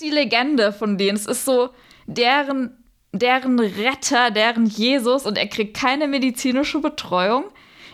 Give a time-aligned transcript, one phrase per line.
[0.00, 1.16] ist die Legende von denen.
[1.16, 1.70] Es ist so
[2.06, 2.76] deren,
[3.12, 7.44] deren Retter, deren Jesus und er kriegt keine medizinische Betreuung.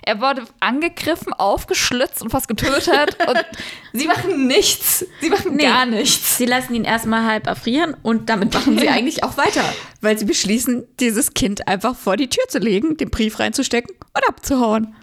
[0.03, 3.17] Er wurde angegriffen, aufgeschlitzt und fast getötet.
[3.29, 3.45] und
[3.93, 5.05] sie machen nichts.
[5.21, 5.65] Sie machen Nee.
[5.65, 6.39] gar nichts.
[6.39, 9.65] Sie lassen ihn erstmal halb erfrieren und damit machen sie eigentlich auch weiter,
[10.01, 14.29] weil sie beschließen, dieses Kind einfach vor die Tür zu legen, den Brief reinzustecken und
[14.29, 14.95] abzuhauen.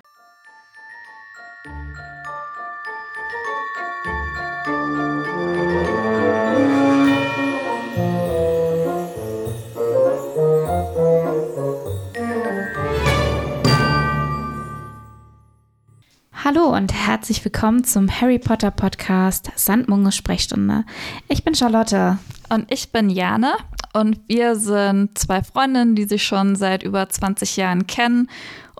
[16.46, 20.84] Hallo und herzlich willkommen zum Harry Potter Podcast Sandmunge Sprechstunde.
[21.30, 22.18] Ich bin Charlotte.
[22.50, 23.54] Und ich bin Jane
[23.94, 28.30] und wir sind zwei Freundinnen, die sich schon seit über 20 Jahren kennen.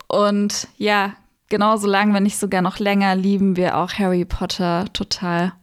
[0.10, 1.14] Und ja,
[1.48, 5.54] genauso lang, wenn nicht sogar noch länger, lieben wir auch Harry Potter total.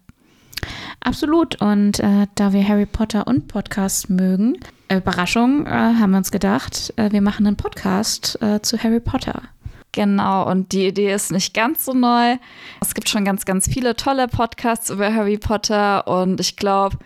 [1.00, 1.60] Absolut.
[1.60, 4.56] Und äh, da wir Harry Potter und Podcast mögen,
[4.90, 9.42] Überraschung, äh, haben wir uns gedacht, äh, wir machen einen Podcast äh, zu Harry Potter.
[9.92, 12.36] Genau, und die Idee ist nicht ganz so neu.
[12.80, 16.98] Es gibt schon ganz, ganz viele tolle Podcasts über Harry Potter und ich glaube,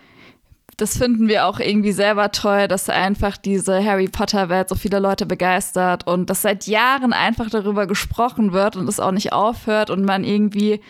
[0.77, 5.25] das finden wir auch irgendwie selber toll, dass einfach diese Harry Potter-Welt so viele Leute
[5.25, 10.03] begeistert und dass seit Jahren einfach darüber gesprochen wird und es auch nicht aufhört und
[10.03, 10.81] man irgendwie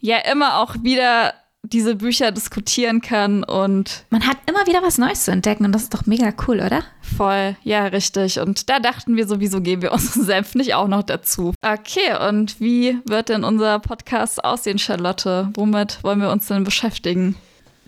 [0.00, 5.24] ja immer auch wieder diese Bücher diskutieren kann und Man hat immer wieder was Neues
[5.24, 6.82] zu entdecken und das ist doch mega cool, oder?
[7.16, 8.38] voll, ja, richtig.
[8.38, 11.52] Und da dachten wir sowieso, geben wir unseren Senf nicht auch noch dazu.
[11.62, 15.50] Okay, und wie wird denn unser Podcast aussehen, Charlotte?
[15.54, 17.34] Womit wollen wir uns denn beschäftigen?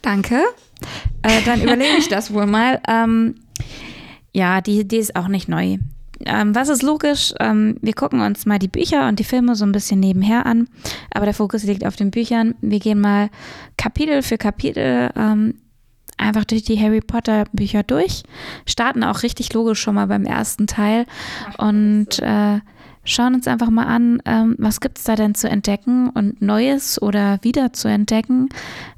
[0.03, 0.43] Danke.
[1.23, 2.81] Äh, dann überlege ich das wohl mal.
[2.89, 3.37] Ähm,
[4.33, 5.79] ja, die Idee ist auch nicht neu.
[6.27, 7.33] Ähm, was ist logisch?
[7.41, 10.69] Ähm, wir gucken uns mal die Bücher und die Filme so ein bisschen nebenher an,
[11.11, 12.55] aber der Fokus liegt auf den Büchern.
[12.61, 13.31] Wir gehen mal
[13.77, 15.55] Kapitel für Kapitel ähm,
[16.19, 18.23] einfach durch die Harry Potter Bücher durch,
[18.67, 21.07] starten auch richtig logisch schon mal beim ersten Teil
[21.59, 22.61] und äh,
[23.05, 27.01] schauen uns einfach mal an, ähm, was gibt es da denn zu entdecken und Neues
[27.01, 28.49] oder wieder zu entdecken,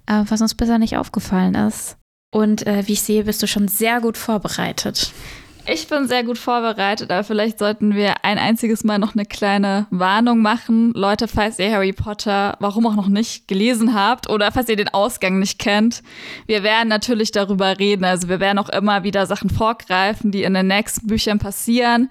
[0.07, 1.97] äh, was uns bisher nicht aufgefallen ist.
[2.35, 5.13] Und äh, wie ich sehe, bist du schon sehr gut vorbereitet.
[5.65, 9.87] Ich bin sehr gut vorbereitet, aber vielleicht sollten wir ein einziges Mal noch eine kleine
[9.91, 10.93] Warnung machen.
[10.95, 14.89] Leute, falls ihr Harry Potter, warum auch noch nicht, gelesen habt oder falls ihr den
[14.89, 16.03] Ausgang nicht kennt,
[16.47, 18.05] wir werden natürlich darüber reden.
[18.05, 22.11] Also wir werden auch immer wieder Sachen vorgreifen, die in den nächsten Büchern passieren.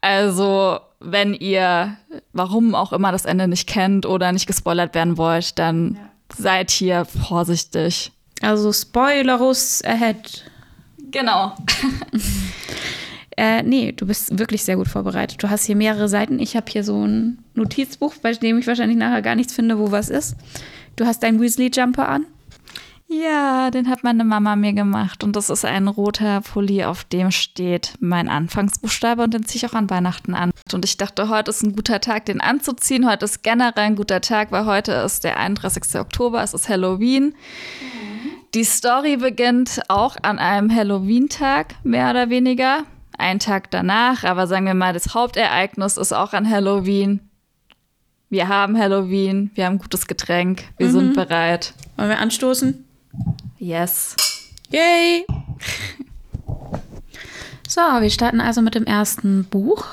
[0.00, 1.96] Also wenn ihr,
[2.32, 5.98] warum auch immer das Ende nicht kennt oder nicht gespoilert werden wollt, dann
[6.28, 8.12] seid hier vorsichtig.
[8.42, 10.44] Also Spoilerus ahead.
[11.14, 11.54] Genau.
[13.36, 15.42] Äh, nee, du bist wirklich sehr gut vorbereitet.
[15.42, 16.38] Du hast hier mehrere Seiten.
[16.38, 19.90] Ich habe hier so ein Notizbuch, bei dem ich wahrscheinlich nachher gar nichts finde, wo
[19.90, 20.36] was ist.
[20.94, 22.26] Du hast deinen Weasley-Jumper an.
[23.08, 27.32] Ja, den hat meine Mama mir gemacht und das ist ein roter Pulli, auf dem
[27.32, 30.52] steht mein Anfangsbuchstabe und den ziehe ich auch an Weihnachten an.
[30.72, 33.10] Und ich dachte, heute ist ein guter Tag, den anzuziehen.
[33.10, 35.96] Heute ist generell ein guter Tag, weil heute ist der 31.
[35.96, 37.34] Oktober, es ist Halloween.
[38.54, 42.84] Die Story beginnt auch an einem Halloween-Tag, mehr oder weniger.
[43.18, 47.18] Ein Tag danach, aber sagen wir mal, das Hauptereignis ist auch an Halloween.
[48.30, 51.74] Wir haben Halloween, wir haben gutes Getränk, wir sind bereit.
[51.96, 52.84] Wollen wir anstoßen?
[53.58, 54.14] Yes.
[54.70, 55.26] Yay!
[57.66, 59.86] So, wir starten also mit dem ersten Buch.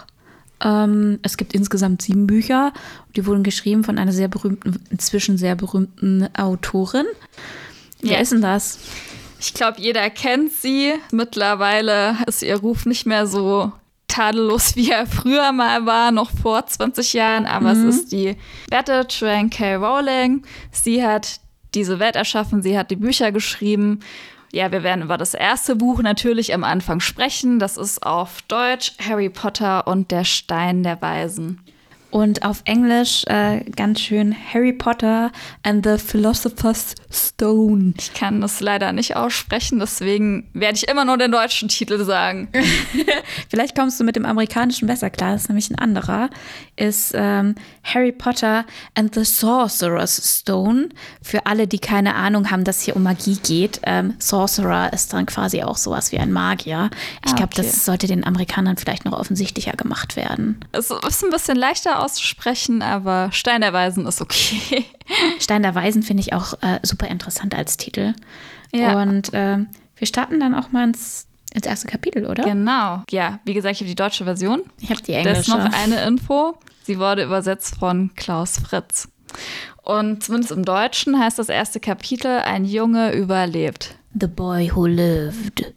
[0.63, 2.73] Ähm, es gibt insgesamt sieben Bücher.
[3.15, 7.05] Die wurden geschrieben von einer sehr berühmten, inzwischen sehr berühmten Autorin.
[8.01, 8.19] Wer Ja.
[8.19, 8.79] ist denn das?
[9.39, 10.93] Ich glaube, jeder kennt sie.
[11.11, 13.71] Mittlerweile ist ihr Ruf nicht mehr so
[14.07, 17.45] tadellos, wie er früher mal war, noch vor 20 Jahren.
[17.45, 18.35] Aber es ist die
[18.69, 19.75] Wette Joanne K.
[19.75, 20.43] Rowling.
[20.71, 21.39] Sie hat
[21.73, 24.01] diese Welt erschaffen, sie hat die Bücher geschrieben.
[24.53, 27.57] Ja, wir werden über das erste Buch natürlich am Anfang sprechen.
[27.57, 31.61] Das ist auf Deutsch Harry Potter und der Stein der Weisen.
[32.11, 35.31] Und auf Englisch äh, ganz schön Harry Potter
[35.63, 37.93] and the Philosopher's Stone.
[37.97, 42.49] Ich kann das leider nicht aussprechen, deswegen werde ich immer nur den deutschen Titel sagen.
[43.49, 46.29] Vielleicht kommst du mit dem amerikanischen besser klar, das ist nämlich ein anderer.
[46.75, 48.65] Ist ähm, Harry Potter
[48.95, 50.89] and the Sorcerer's Stone.
[51.21, 53.79] Für alle, die keine Ahnung haben, dass es hier um Magie geht.
[53.83, 56.89] Ähm, Sorcerer ist dann quasi auch sowas wie ein Magier.
[57.25, 57.61] Ich Ah, glaube, okay.
[57.63, 60.59] das sollte den Amerikanern vielleicht noch offensichtlicher gemacht werden.
[60.73, 64.85] Es ist ein bisschen leichter auszusprechen, aber Stein der Weisen ist okay.
[65.39, 68.13] Stein der Weisen finde ich auch äh, super interessant als Titel.
[68.73, 69.01] Ja.
[69.01, 72.43] Und ähm, wir starten dann auch mal ins, ins erste Kapitel, oder?
[72.43, 73.03] Genau.
[73.11, 74.63] Ja, wie gesagt, ich habe die deutsche Version.
[74.79, 75.51] Ich habe die Da ist englische.
[75.51, 76.57] noch eine Info.
[76.83, 79.07] Sie wurde übersetzt von Klaus Fritz.
[79.83, 83.95] Und zumindest im Deutschen heißt das erste Kapitel, ein Junge überlebt.
[84.19, 85.73] The Boy Who Lived.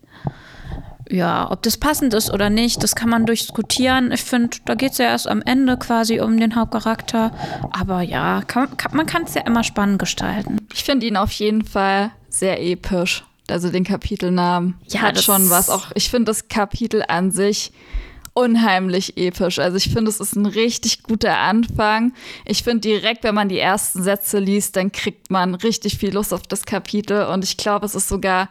[1.11, 4.11] Ja, ob das passend ist oder nicht, das kann man durchdiskutieren.
[4.13, 7.31] Ich finde, da geht es ja erst am Ende quasi um den Hauptcharakter.
[7.71, 10.67] Aber ja, kann, kann, man kann es ja immer spannend gestalten.
[10.73, 13.25] Ich finde ihn auf jeden Fall sehr episch.
[13.51, 15.69] Also den Kapitelnamen Ja, hat schon was.
[15.69, 17.73] Auch ich finde das Kapitel an sich
[18.33, 19.59] unheimlich episch.
[19.61, 22.13] Also ich finde, es ist ein richtig guter Anfang.
[22.45, 26.35] Ich finde direkt, wenn man die ersten Sätze liest, dann kriegt man richtig viel Lust
[26.35, 27.27] auf das Kapitel.
[27.27, 28.49] Und ich glaube, es ist sogar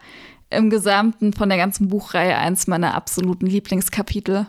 [0.53, 4.47] im Gesamten von der ganzen Buchreihe eins meiner absoluten Lieblingskapitel.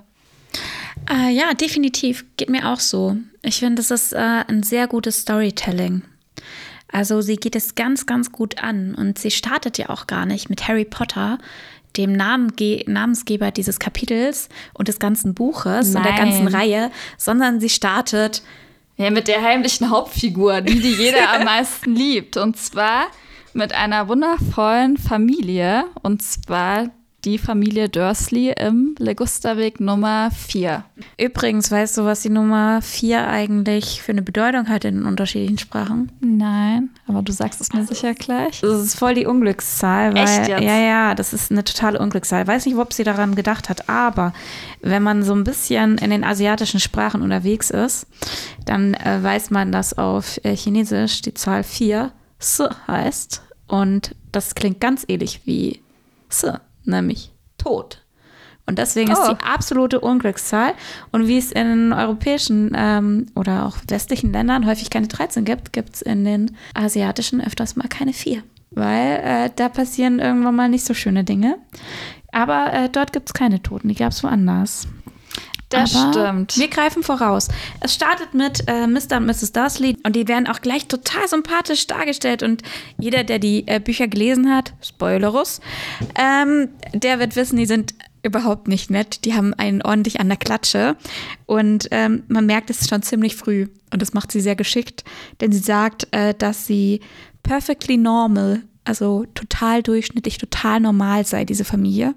[1.11, 2.25] Äh, ja, definitiv.
[2.37, 3.17] Geht mir auch so.
[3.43, 6.03] Ich finde, das ist äh, ein sehr gutes Storytelling.
[6.91, 8.95] Also sie geht es ganz, ganz gut an.
[8.95, 11.39] Und sie startet ja auch gar nicht mit Harry Potter,
[11.97, 16.31] dem Namenge Namensgeber dieses Kapitels und des ganzen Buches und der Nein.
[16.31, 18.43] ganzen Reihe, sondern sie startet
[18.97, 22.37] Ja, mit der heimlichen Hauptfigur, die, die jeder am meisten liebt.
[22.37, 23.07] Und zwar
[23.55, 25.85] mit einer wundervollen Familie.
[26.03, 26.91] Und zwar
[27.25, 30.85] die Familie Dursley im Legusterweg Nummer 4.
[31.19, 35.59] Übrigens, weißt du, was die Nummer 4 eigentlich für eine Bedeutung hat in den unterschiedlichen
[35.59, 36.13] Sprachen?
[36.21, 38.61] Nein, aber du sagst es mir sicher gleich.
[38.61, 40.15] Das ist voll die Unglückszahl.
[40.15, 40.63] Weil, Echt jetzt?
[40.63, 42.47] Ja, ja, das ist eine totale Unglückszahl.
[42.47, 44.35] Weiß nicht, ob sie daran gedacht hat, aber
[44.83, 48.07] wenn man so ein bisschen in den asiatischen Sprachen unterwegs ist,
[48.67, 52.13] dann äh, weiß man, dass auf äh, Chinesisch die Zahl 4
[52.45, 53.43] S heißt.
[53.67, 55.81] Und das klingt ganz ähnlich wie
[56.29, 56.47] S,
[56.85, 58.01] nämlich Tod.
[58.67, 59.33] Und deswegen ist Oh.
[59.35, 60.73] die absolute Unglückszahl.
[61.13, 65.95] Und wie es in europäischen ähm, oder auch westlichen Ländern häufig keine 13 gibt, gibt
[65.97, 68.43] es in den asiatischen öfters mal keine 4.
[68.71, 71.59] Weil äh, da passieren irgendwann mal nicht so schöne Dinge.
[72.33, 74.89] Aber äh, dort gibt es keine Toten, die gab es woanders.
[75.75, 76.57] Das Aber stimmt.
[76.57, 77.49] Wir greifen voraus.
[77.81, 79.17] Es startet mit äh, Mr.
[79.17, 79.53] und Mrs.
[79.53, 82.43] Dursley und die werden auch gleich total sympathisch dargestellt.
[82.43, 82.63] Und
[82.99, 85.61] jeder, der die äh, Bücher gelesen hat, Spoilerus,
[86.15, 89.25] ähm, der wird wissen, die sind überhaupt nicht nett.
[89.25, 90.97] Die haben einen ordentlich an der Klatsche.
[91.47, 93.69] Und ähm, man merkt es schon ziemlich früh.
[93.93, 95.05] Und das macht sie sehr geschickt,
[95.41, 97.01] denn sie sagt, äh, dass sie
[97.43, 102.15] perfectly normal, also total durchschnittlich, total normal sei, diese Familie.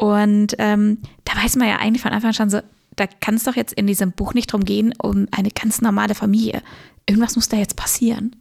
[0.00, 2.60] Und ähm, da weiß man ja eigentlich von Anfang an schon so,
[2.96, 6.14] da kann es doch jetzt in diesem Buch nicht drum gehen, um eine ganz normale
[6.14, 6.62] Familie.
[7.06, 8.34] Irgendwas muss da jetzt passieren.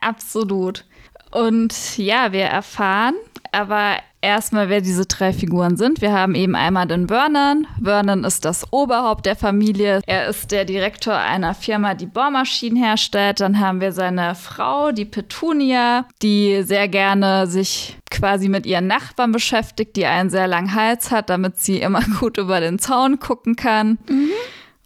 [0.00, 0.84] Absolut.
[1.30, 3.14] Und ja, wir erfahren
[3.52, 6.00] aber erstmal, wer diese drei Figuren sind.
[6.00, 7.66] Wir haben eben einmal den Vernon.
[7.82, 10.02] Vernon ist das Oberhaupt der Familie.
[10.06, 13.40] Er ist der Direktor einer Firma, die Bohrmaschinen herstellt.
[13.40, 19.32] Dann haben wir seine Frau, die Petunia, die sehr gerne sich quasi mit ihren Nachbarn
[19.32, 23.56] beschäftigt, die einen sehr langen Hals hat, damit sie immer gut über den Zaun gucken
[23.56, 23.98] kann.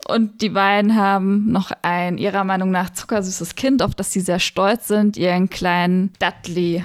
[0.07, 4.39] Und die beiden haben noch ein ihrer Meinung nach zuckersüßes Kind, auf das sie sehr
[4.39, 6.85] stolz sind, ihren kleinen Dudley.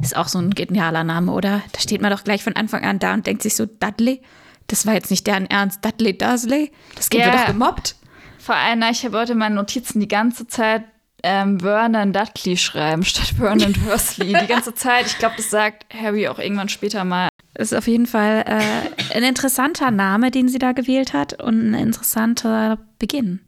[0.00, 1.62] Ist auch so ein genialer Name, oder?
[1.72, 4.22] Da steht man doch gleich von Anfang an da und denkt sich so, Dudley?
[4.68, 5.84] Das war jetzt nicht deren Ernst.
[5.84, 6.70] Dudley Dursley?
[6.94, 7.32] Das Kind Ja.
[7.32, 7.96] wird doch gemobbt.
[8.38, 10.84] Vor allem, ich habe heute in meinen Notizen die ganze Zeit
[11.22, 14.34] ähm, Vernon Dudley schreiben statt Vernon Dursley.
[14.40, 15.06] Die ganze Zeit.
[15.06, 17.28] Ich glaube, das sagt Harry auch irgendwann später mal.
[17.54, 21.74] Ist auf jeden Fall äh, ein interessanter Name, den sie da gewählt hat und ein
[21.74, 23.40] interessanter Beginn.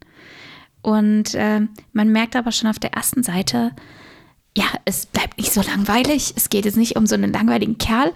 [0.81, 1.61] Und äh,
[1.93, 3.71] man merkt aber schon auf der ersten Seite,
[4.55, 6.33] ja, es bleibt nicht so langweilig.
[6.35, 8.11] Es geht jetzt nicht um so einen langweiligen Kerl,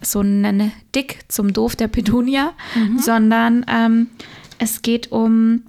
[0.00, 2.54] so einen Dick zum Doof der Petunia,
[2.98, 4.08] sondern ähm,
[4.58, 5.62] es geht um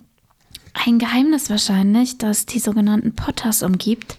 [0.74, 4.16] ein Geheimnis wahrscheinlich, das die sogenannten Potters umgibt.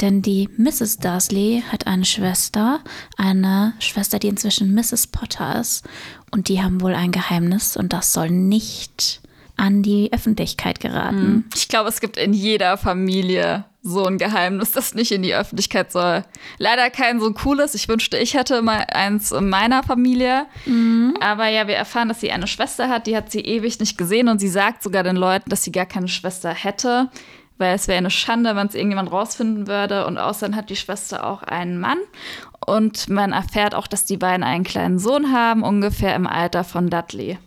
[0.00, 0.98] Denn die Mrs.
[0.98, 2.80] Dursley hat eine Schwester,
[3.16, 5.06] eine Schwester, die inzwischen Mrs.
[5.08, 5.84] Potter ist.
[6.30, 9.20] Und die haben wohl ein Geheimnis und das soll nicht
[9.56, 11.44] an die Öffentlichkeit geraten.
[11.54, 15.92] Ich glaube, es gibt in jeder Familie so ein Geheimnis, das nicht in die Öffentlichkeit
[15.92, 16.24] soll.
[16.56, 17.74] Leider kein so cooles.
[17.74, 20.46] Ich wünschte, ich hätte mal eins in meiner Familie.
[21.20, 23.06] Aber ja, wir erfahren, dass sie eine Schwester hat.
[23.06, 25.84] Die hat sie ewig nicht gesehen und sie sagt sogar den Leuten, dass sie gar
[25.84, 27.10] keine Schwester hätte.
[27.58, 30.06] Weil es wäre eine Schande, wenn es irgendjemand rausfinden würde.
[30.06, 31.98] Und außerdem hat die Schwester auch einen Mann.
[32.66, 36.88] Und man erfährt auch, dass die beiden einen kleinen Sohn haben, ungefähr im Alter von
[36.88, 37.38] Dudley.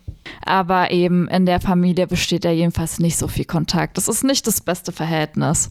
[0.45, 3.97] Aber eben in der Familie besteht ja jedenfalls nicht so viel Kontakt.
[3.97, 5.69] Das ist nicht das beste Verhältnis.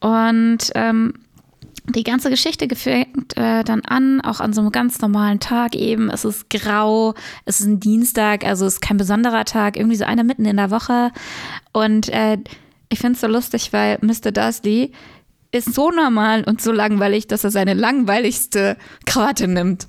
[0.00, 1.14] Und ähm,
[1.88, 6.10] die ganze Geschichte fängt äh, dann an, auch an so einem ganz normalen Tag eben.
[6.10, 10.04] Es ist grau, es ist ein Dienstag, also es ist kein besonderer Tag, irgendwie so
[10.04, 11.10] einer mitten in der Woche.
[11.72, 12.38] Und äh,
[12.88, 14.30] ich finde es so lustig, weil Mr.
[14.32, 14.92] Dursley
[15.52, 19.86] ist so normal und so langweilig, dass er seine langweiligste Krawatte nimmt.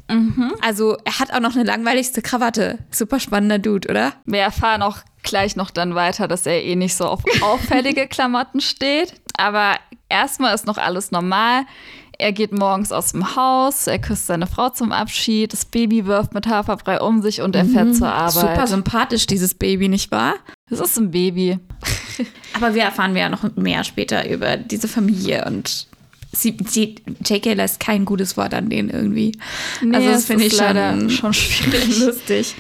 [0.62, 2.80] Also er hat auch noch eine langweiligste Krawatte.
[2.92, 4.14] Super spannender Dude, oder?
[4.26, 8.60] Wir erfahren auch gleich noch dann weiter, dass er eh nicht so auf auffällige Klamotten
[8.60, 9.14] steht.
[9.38, 9.78] Aber
[10.10, 11.64] erstmal ist noch alles normal.
[12.20, 16.34] Er geht morgens aus dem Haus, er küsst seine Frau zum Abschied, das Baby wirft
[16.34, 18.34] mit Haferbrei um sich und er fährt zur Arbeit.
[18.34, 20.36] Super sympathisch, dieses Baby, nicht wahr?
[20.70, 21.58] Das ist ein Baby.
[22.54, 25.88] Aber wir erfahren ja noch mehr später über diese Familie und
[26.32, 29.38] sie, sie, JK lässt kein gutes Wort an denen irgendwie.
[29.82, 32.00] Nee, also das finde ich leider schon, schon schwierig.
[32.06, 32.56] lustig.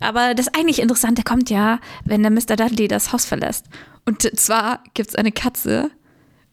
[0.00, 2.56] Aber das eigentlich Interessante kommt ja, wenn der Mr.
[2.56, 3.66] Dudley das Haus verlässt.
[4.04, 5.90] Und zwar gibt es eine Katze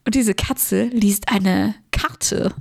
[0.04, 2.52] und diese Katze liest eine Karte.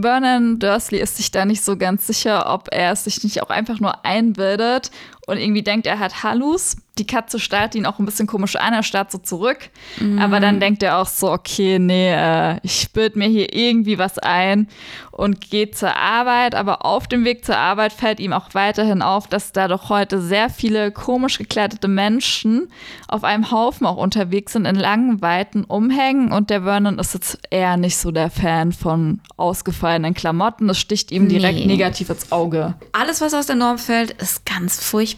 [0.00, 3.50] Vernon Dursley ist sich da nicht so ganz sicher, ob er es sich nicht auch
[3.50, 4.90] einfach nur einbildet
[5.28, 6.76] und irgendwie denkt, er hat Hallus.
[6.96, 9.70] Die Katze starrt ihn auch ein bisschen komisch an, er starrt so zurück.
[10.18, 14.18] Aber dann denkt er auch so, okay, nee, äh, ich bilde mir hier irgendwie was
[14.18, 14.66] ein
[15.12, 16.56] und geht zur Arbeit.
[16.56, 20.20] Aber auf dem Weg zur Arbeit fällt ihm auch weiterhin auf, dass da doch heute
[20.20, 22.68] sehr viele komisch gekleidete Menschen
[23.06, 26.32] auf einem Haufen auch unterwegs sind, in langen, weiten Umhängen.
[26.32, 30.66] Und der Vernon ist jetzt eher nicht so der Fan von ausgefallenen Klamotten.
[30.66, 31.66] Das sticht ihm direkt Nee.
[31.66, 32.74] negativ ins Auge.
[32.90, 35.17] Alles, was aus der Norm fällt, ist ganz furchtbar.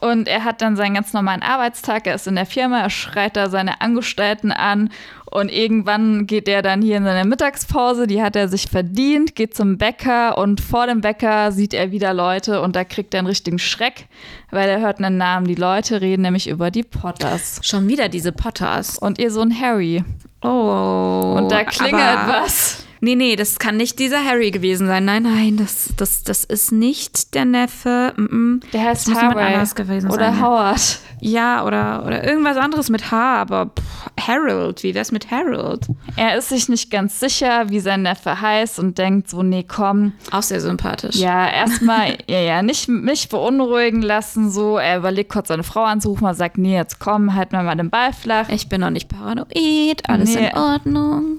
[0.00, 2.08] Und er hat dann seinen ganz normalen Arbeitstag.
[2.08, 4.90] Er ist in der Firma, er schreit da seine Angestellten an.
[5.30, 9.56] Und irgendwann geht er dann hier in seine Mittagspause, die hat er sich verdient, geht
[9.56, 13.28] zum Bäcker und vor dem Bäcker sieht er wieder Leute und da kriegt er einen
[13.28, 14.08] richtigen Schreck,
[14.50, 15.46] weil er hört einen Namen.
[15.46, 18.98] Die Leute reden nämlich über die Potters Schon wieder diese Potters.
[18.98, 20.04] und ihr Sohn Harry.
[20.42, 21.36] Oh.
[21.38, 22.81] Und da klingelt was.
[23.04, 25.04] Nee, nee, das kann nicht dieser Harry gewesen sein.
[25.04, 28.12] Nein, nein, das, das, das ist nicht der Neffe.
[28.16, 28.62] Mm -mm.
[28.72, 30.40] Der heißt Harry gewesen oder sein.
[30.40, 30.98] Howard.
[31.20, 35.86] Ja, oder, oder irgendwas anderes mit H, aber pff, Harold, wie wär's mit Harold?
[36.16, 40.12] Er ist sich nicht ganz sicher, wie sein Neffe heißt und denkt so, nee, komm,
[40.30, 41.16] Auch sehr sympathisch.
[41.16, 44.78] Ja, erstmal, ja, ja, nicht mich beunruhigen lassen, so.
[44.78, 47.90] Er überlegt kurz seine Frau anzurufen, er sagt, nee, jetzt komm, halt mir mal den
[47.90, 48.48] Ball flach.
[48.48, 50.50] Ich bin noch nicht paranoid, alles Nee.
[50.50, 51.38] in Ordnung.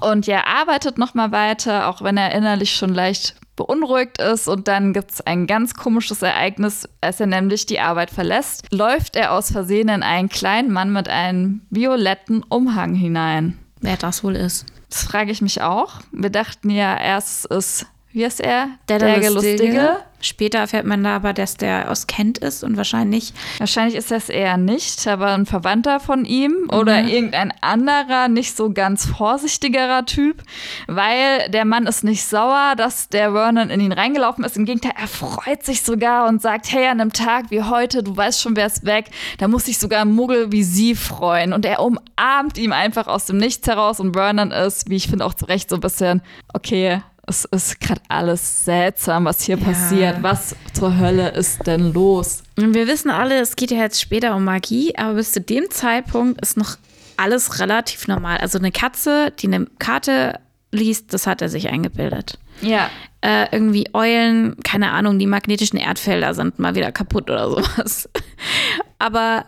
[0.00, 4.48] Und er arbeitet nochmal weiter, auch wenn er innerlich schon leicht beunruhigt ist.
[4.48, 9.16] Und dann gibt es ein ganz komisches Ereignis, als er nämlich die Arbeit verlässt, läuft
[9.16, 13.58] er aus Versehen in einen kleinen Mann mit einem violetten Umhang hinein.
[13.80, 14.66] Wer das wohl ist.
[14.88, 16.00] Das frage ich mich auch.
[16.12, 18.68] Wir dachten ja erst, es ist, wie ist er?
[18.88, 18.98] Der,
[19.30, 19.96] Lustige.
[20.22, 24.28] Später erfährt man da aber, dass der aus Kent ist und wahrscheinlich Wahrscheinlich ist das
[24.28, 30.42] eher nicht, aber ein Verwandter von ihm oder irgendein anderer, nicht so ganz vorsichtigerer Typ,
[30.86, 34.56] weil der Mann ist nicht sauer, dass der Vernon in ihn reingelaufen ist.
[34.56, 38.16] Im Gegenteil, er freut sich sogar und sagt, hey, an einem Tag wie heute, du
[38.16, 41.52] weißt schon, wer ist weg, da muss sich sogar ein Muggel wie sie freuen.
[41.52, 45.24] Und er umarmt ihm einfach aus dem Nichts heraus und Vernon ist, wie ich finde,
[45.24, 50.22] auch zu Recht so ein bisschen, okay, es ist gerade alles seltsam, was hier passiert.
[50.22, 52.42] Was zur Hölle ist denn los?
[52.56, 56.40] Wir wissen alle, es geht ja jetzt später um Magie, aber bis zu dem Zeitpunkt
[56.40, 56.76] ist noch
[57.16, 58.38] alles relativ normal.
[58.38, 60.40] Also eine Katze, die eine Karte
[60.72, 62.38] liest, das hat er sich eingebildet.
[62.60, 62.90] Ja.
[63.20, 68.08] Äh, irgendwie Eulen, keine Ahnung, die magnetischen Erdfelder sind mal wieder kaputt oder sowas.
[68.98, 69.44] Aber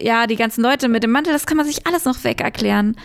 [0.00, 2.96] ja, die ganzen Leute mit dem Mantel, das kann man sich alles noch weg erklären.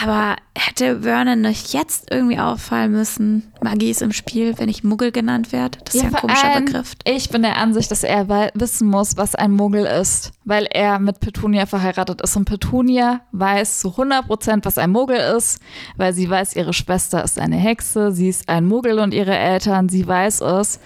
[0.00, 5.12] Aber hätte Vernon nicht jetzt irgendwie auffallen müssen, Magie ist im Spiel, wenn ich Muggel
[5.12, 5.78] genannt werde?
[5.84, 6.92] Das ist ja, ein vor komischer Begriff.
[7.04, 11.20] Ich bin der Ansicht, dass er wissen muss, was ein Muggel ist, weil er mit
[11.20, 12.36] Petunia verheiratet ist.
[12.36, 15.60] Und Petunia weiß zu 100%, was ein Muggel ist,
[15.96, 19.88] weil sie weiß, ihre Schwester ist eine Hexe, sie ist ein Muggel und ihre Eltern,
[19.88, 20.80] sie weiß es.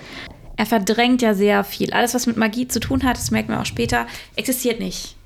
[0.56, 1.92] Er verdrängt ja sehr viel.
[1.92, 5.16] Alles, was mit Magie zu tun hat, das merkt man auch später, existiert nicht.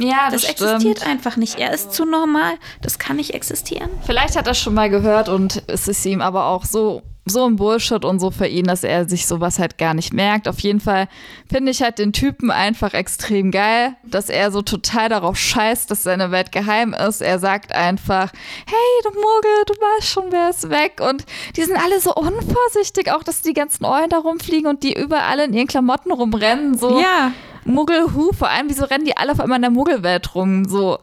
[0.00, 1.58] Ja, Das existiert einfach nicht.
[1.58, 2.54] Er ist zu normal.
[2.82, 3.90] Das kann nicht existieren.
[4.04, 7.56] Vielleicht hat er schon mal gehört und es ist ihm aber auch so, so ein
[7.56, 10.48] Bullshit und so für ihn, dass er sich sowas halt gar nicht merkt.
[10.48, 11.06] Auf jeden Fall
[11.48, 16.02] finde ich halt den Typen einfach extrem geil, dass er so total darauf scheißt, dass
[16.02, 17.20] seine Welt geheim ist.
[17.20, 18.32] Er sagt einfach,
[18.66, 21.00] hey, du Muggel, du weißt schon, wer ist weg.
[21.06, 21.24] Und
[21.56, 25.38] die sind alle so unvorsichtig, auch dass die ganzen Eulen da rumfliegen und die überall
[25.40, 26.76] in ihren Klamotten rumrennen.
[26.76, 27.32] So Ja.
[27.64, 30.64] Muggelhu, vor allem, wieso rennen die alle auf einmal in der Muggelwelt rum?
[30.66, 30.98] So,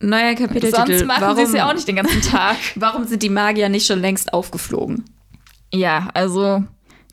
[0.00, 0.98] Neuer Kapiteltitel.
[0.98, 2.56] sonst machen sie es ja auch nicht den ganzen Tag.
[2.74, 5.04] Warum sind die Magier nicht schon längst aufgeflogen?
[5.72, 6.62] Ja, also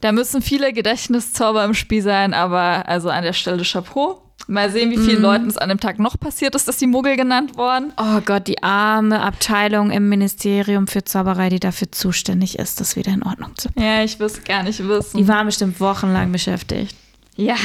[0.02, 4.22] da müssen viele Gedächtniszauber im Spiel sein, aber also an der Stelle Chapeau.
[4.48, 7.16] Mal sehen, wie vielen Leuten es an dem Tag noch passiert ist, dass die Muggel
[7.16, 7.94] genannt wurden.
[7.96, 13.14] Oh Gott, die arme Abteilung im Ministerium für Zauberei, die dafür zuständig ist, das wieder
[13.14, 13.86] in Ordnung zu bringen.
[13.86, 15.18] Ja, ich will es gar nicht wissen.
[15.18, 16.96] Die waren bestimmt wochenlang beschäftigt.
[17.36, 17.56] ja,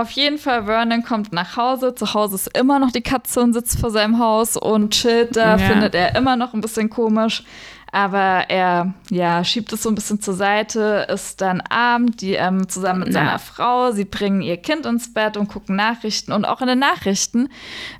[0.00, 1.94] auf jeden Fall, Vernon kommt nach Hause.
[1.94, 5.52] Zu Hause ist immer noch die Katze und sitzt vor seinem Haus und chillt da,
[5.56, 5.58] Ja.
[5.58, 7.44] findet er immer noch ein bisschen komisch.
[7.94, 12.68] Aber er ja, schiebt es so ein bisschen zur Seite, ist dann Abend, die ähm,
[12.68, 13.20] zusammen mit Na.
[13.20, 16.32] seiner Frau, sie bringen ihr Kind ins Bett und gucken Nachrichten.
[16.32, 17.48] Und auch in den Nachrichten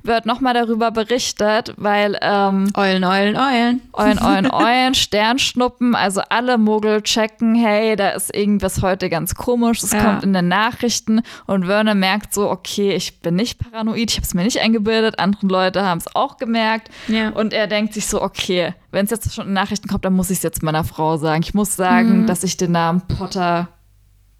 [0.03, 3.81] wird nochmal darüber berichtet, weil ähm, Eulen, Eulen, Eulen.
[3.93, 9.81] Eulen, Eulen, Eulen, Sternschnuppen, also alle Muggel checken, hey, da ist irgendwas heute ganz komisch,
[9.81, 10.03] es Ja.
[10.03, 14.25] kommt in den Nachrichten und Werner merkt so, okay, ich bin nicht paranoid, ich habe
[14.25, 17.29] es mir nicht eingebildet, andere Leute haben es auch gemerkt Ja.
[17.29, 20.29] und er denkt sich so, okay, wenn es jetzt schon in Nachrichten kommt, dann muss
[20.31, 21.43] ich es jetzt meiner Frau sagen.
[21.43, 22.27] Ich muss sagen, Mhm.
[22.27, 23.67] dass ich den Namen Potter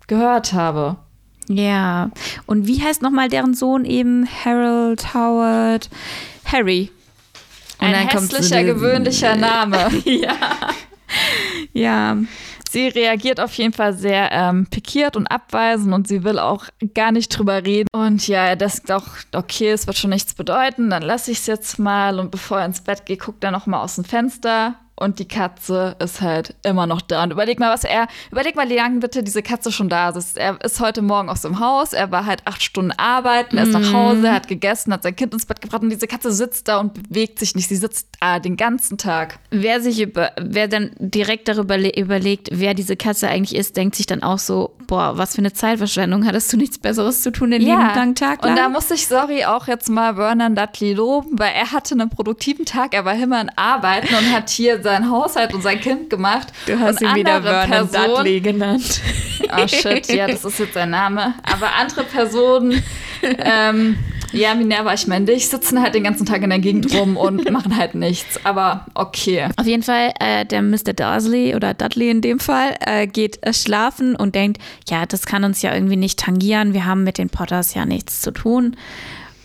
[0.07, 0.95] gehört habe.
[1.47, 2.09] Ja.
[2.47, 4.27] Und wie heißt nochmal deren Sohn eben?
[4.43, 5.89] Harold, Howard,
[6.45, 6.89] Harry.
[7.79, 9.89] Und Ein hässlicher, gewöhnlicher Name.
[11.73, 12.17] Ja.
[12.69, 17.11] Sie reagiert auf jeden Fall sehr ähm, pikiert und abweisend und sie will auch gar
[17.11, 17.87] nicht drüber reden.
[17.93, 21.45] Und ja, er denkt auch, okay, es wird schon nichts bedeuten, dann lasse ich es
[21.45, 22.19] jetzt mal.
[22.19, 25.27] Und bevor er ins Bett geht, guckt er noch mal aus dem Fenster und die
[25.27, 27.23] Katze ist halt immer noch da.
[27.23, 30.37] Und überleg mal, was er, überleg mal, wie lange bitte diese Katze schon da ist.
[30.37, 33.73] Er ist heute Morgen aus dem Haus, er war halt acht Stunden arbeiten, er ist
[33.73, 36.79] nach Hause, hat gegessen, hat sein Kind ins Bett gebracht und diese Katze sitzt da
[36.79, 37.67] und bewegt sich nicht.
[37.67, 39.39] Sie sitzt da den ganzen Tag.
[39.51, 43.95] Wer sich über, wer dann direkt darüber le- überlegt, wer diese Katze eigentlich ist, denkt
[43.95, 47.51] sich dann auch so, boah, was für eine Zeitverschwendung, hattest du nichts Besseres zu tun
[47.51, 48.51] den lieben langen Tag lang?
[48.51, 52.09] Und da muss ich, sorry, auch jetzt mal Vernon Dudley loben, weil er hatte einen
[52.09, 56.09] produktiven Tag, er war immer in Arbeiten und hat hier seinen Haushalt und sein Kind
[56.09, 56.47] gemacht.
[56.67, 59.01] und andere Personen- genannt.
[59.57, 61.33] Oh shit, ja, das ist jetzt sein Name.
[61.43, 62.81] Aber andere Personen,
[63.21, 63.97] ähm,
[64.35, 67.49] ja, Minerva, ich meine dich, sitzen halt den ganzen Tag in der Gegend rum und
[67.51, 68.39] machen halt nichts.
[68.43, 69.49] Aber okay.
[69.57, 70.93] Auf jeden Fall, äh, der Mr.
[70.93, 75.43] Dursley oder Dudley in dem Fall äh, geht äh, schlafen und denkt, ja, das kann
[75.43, 76.73] uns ja irgendwie nicht tangieren.
[76.73, 78.75] Wir haben mit den Potters ja nichts zu tun.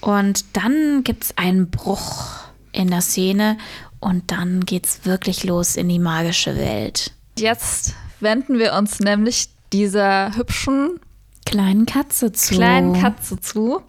[0.00, 2.26] Und dann gibt es einen Bruch
[2.72, 3.58] in der Szene
[4.00, 7.12] und dann geht's wirklich los in die magische Welt.
[7.38, 11.00] Jetzt wenden wir uns nämlich dieser hübschen
[11.50, 12.54] Kleinen Katze zu.
[12.54, 13.82] kleinen Katze zu.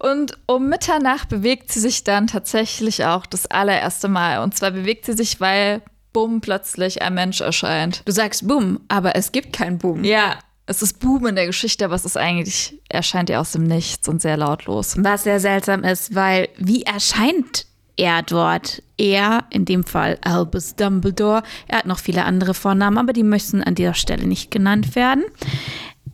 [0.00, 4.42] Und um Mitternacht bewegt sie sich dann tatsächlich auch das allererste Mal.
[4.42, 8.02] Und zwar bewegt sie sich, weil bumm plötzlich ein Mensch erscheint.
[8.04, 10.02] Du sagst Boom, aber es gibt kein Boom.
[10.02, 13.64] Ja, es ist Boom in der Geschichte, aber es ist eigentlich, erscheint ja aus dem
[13.64, 14.96] Nichts und sehr lautlos.
[14.98, 18.82] Was sehr seltsam ist, weil wie erscheint er dort?
[18.96, 23.62] Er, in dem Fall Albus Dumbledore, er hat noch viele andere Vornamen, aber die möchten
[23.62, 25.24] an dieser Stelle nicht genannt werden.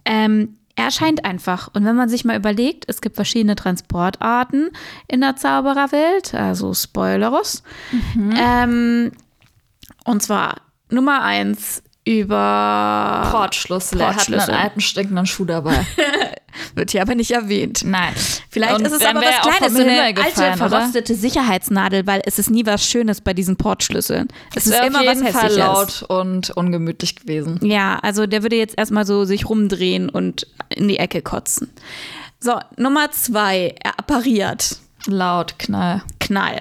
[0.05, 1.69] Ähm, erscheint einfach.
[1.73, 4.71] Und wenn man sich mal überlegt, es gibt verschiedene Transportarten
[5.09, 7.63] in der Zaubererwelt, also Spoilerus.
[8.37, 9.13] Ähm,
[10.05, 14.01] und zwar Nummer eins über Portschlüssel.
[14.01, 14.55] Er hat Portschlüssel.
[14.55, 15.87] einen alten stinkenden Schuh dabei.
[16.75, 17.83] wird hier aber nicht erwähnt.
[17.85, 18.13] Nein.
[18.51, 20.69] Vielleicht Und ist es aber was Kleines, so eine alte, gefallen, oder?
[20.69, 24.29] verrostete Sicherheitsnadel, weil es ist nie was Schönes bei diesen Portschlüsseln.
[24.55, 25.57] Es ist wär immer auf was jeden Fall Hässliches.
[25.59, 27.61] laut und ungemütlich gewesen.
[27.63, 31.71] Ja, also der würde jetzt erstmal so sich rumdrehen und in die Ecke kotzen.
[32.39, 34.77] So, Nummer zwei, er appariert.
[35.07, 36.03] Laut, Knall.
[36.19, 36.61] Knall.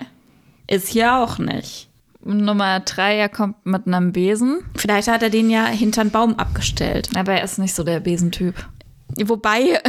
[0.68, 1.89] Ist hier auch nicht.
[2.38, 6.36] Nummer drei, er kommt mit einem Besen, Vielleicht hat er den ja hinter einen Baum
[6.36, 7.10] abgestellt.
[7.16, 8.56] aber er ist nicht so der Besentyp.
[9.26, 9.80] Wobei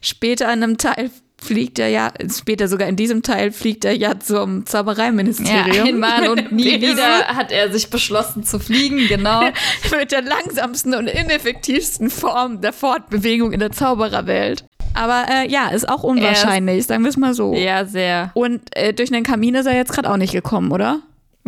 [0.00, 1.10] später in einem Teil
[1.42, 5.86] fliegt er ja, später sogar in diesem Teil fliegt er ja zum Ja, Zaubereiministerium.
[5.88, 6.96] einmal Mit und nie Besen.
[6.98, 9.42] wieder hat er sich beschlossen zu fliegen, genau.
[9.98, 14.64] mit der langsamsten und ineffektivsten Form der Fortbewegung in der Zaubererwelt.
[14.92, 17.54] Aber äh, ja, ist auch unwahrscheinlich, sagen wir es mal so.
[17.54, 18.32] Ja, sehr.
[18.34, 21.00] Und äh, durch einen Kamin ist er jetzt gerade auch nicht gekommen, oder?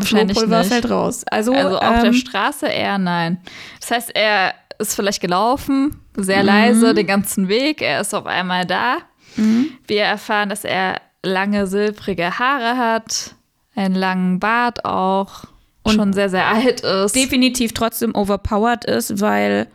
[0.02, 0.68] Wahrscheinlich Flohpulver nicht.
[0.72, 1.24] fällt raus.
[1.30, 3.40] Also, Also auf der ähm, Straße eher nein.
[3.80, 6.22] Das heißt, er ist vielleicht gelaufen, Mhm.
[6.22, 7.80] sehr leise den ganzen Weg.
[7.82, 8.98] Er ist auf einmal da.
[9.36, 9.70] Mhm.
[9.86, 13.34] Wir erfahren, dass er lange silbrige Haare hat,
[13.74, 15.44] einen langen Bart auch
[15.84, 17.14] und schon sehr, sehr alt ist.
[17.16, 19.68] definitiv trotzdem overpowered ist, weil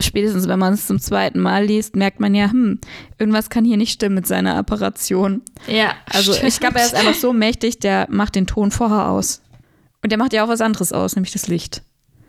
[0.00, 2.80] spätestens wenn man es zum zweiten Mal liest, merkt man ja, hm,
[3.18, 5.42] irgendwas kann hier nicht stimmen mit seiner Apparation.
[5.66, 6.48] Ja, Also stimmt.
[6.48, 9.41] ich glaube, er ist einfach so mächtig, der macht den Ton vorher aus.
[10.02, 11.82] Und der macht ja auch was anderes aus, nämlich das Licht.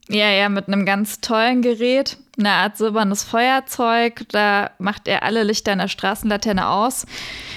[0.09, 4.25] Ja, ja, mit einem ganz tollen Gerät, eine Art silbernes Feuerzeug.
[4.29, 7.05] Da macht er alle Lichter in der Straßenlaterne aus.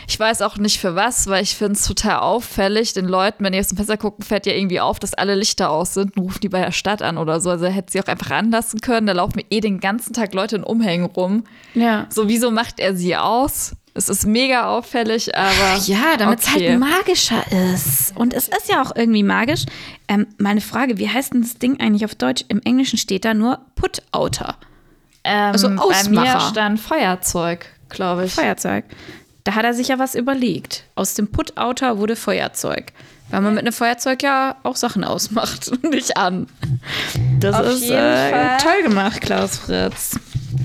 [0.07, 2.93] Ich weiß auch nicht für was, weil ich finde es total auffällig.
[2.93, 5.71] Den Leuten, wenn die aus dem Fenster gucken, fällt ja irgendwie auf, dass alle Lichter
[5.71, 7.51] aus sind und rufen die bei der Stadt an oder so.
[7.51, 9.09] Also er hätte sie auch einfach anlassen können.
[9.09, 11.45] Da laufen eh den ganzen Tag Leute in Umhängen rum.
[11.75, 12.07] Ja.
[12.11, 13.75] So, wieso macht er sie aus?
[13.97, 15.81] Es ist mega auffällig, aber.
[15.87, 16.71] Ja, damit es okay.
[16.71, 18.15] halt magischer ist.
[18.17, 19.65] Und es ist ja auch irgendwie magisch.
[20.09, 22.45] Ähm, meine Frage, wie heißt denn das Ding eigentlich auf Deutsch?
[22.49, 24.57] Im Englischen steht da nur Put-Outer.
[25.25, 26.41] Ähm, also Bei mir Ausmacher.
[26.51, 28.35] stand Feuerzeug, glaube ich.
[28.35, 28.85] Feuerzeug.
[29.45, 30.85] Da hat er sich ja was überlegt.
[30.95, 32.93] Aus dem Put-Outer wurde Feuerzeug.
[33.31, 36.47] Weil man mit einem Feuerzeug ja auch Sachen ausmacht und nicht an.
[37.41, 38.57] Das Auf ist jeden äh, Fall.
[38.59, 40.19] toll gemacht, Klaus Fritz.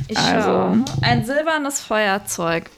[0.08, 0.50] Ich Also.
[0.50, 0.86] also.
[1.02, 2.70] Ein silbernes Feuerzeug.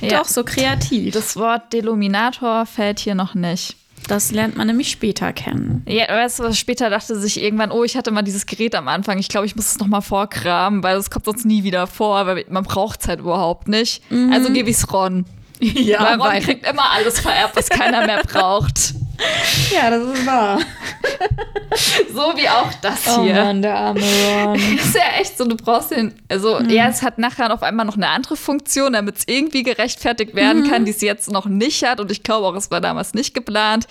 [0.00, 1.14] Ja, Doch, so kreativ.
[1.14, 3.76] Das, Wort Deluminator fällt hier noch nicht.
[4.06, 5.82] das lernt man nämlich später kennen.
[5.88, 8.88] Ja, weißt du, was später dachte sich irgendwann, oh, ich hatte mal dieses Gerät am
[8.88, 9.18] Anfang.
[9.18, 12.44] Ich glaube, ich muss es nochmal vorkramen, weil das kommt sonst nie wieder vor, weil
[12.48, 14.02] man braucht es halt überhaupt nicht.
[14.32, 15.24] Also gebe ich es Ron.
[15.60, 18.94] Ja, weil Ron kriegt immer alles vererbt, was keiner mehr braucht.
[19.72, 20.60] ja, das ist wahr.
[22.12, 23.34] So wie auch das Oh hier.
[23.34, 24.54] Mann, der arme Ron.
[24.76, 26.70] ist ja echt so, du brauchst den, also Mhm.
[26.70, 30.62] ja, es hat nachher auf einmal noch eine andere Funktion, damit es irgendwie gerechtfertigt werden
[30.64, 30.70] Mhm.
[30.70, 32.00] kann, die es jetzt noch nicht hat.
[32.00, 33.86] Und ich glaube auch, es war damals nicht geplant.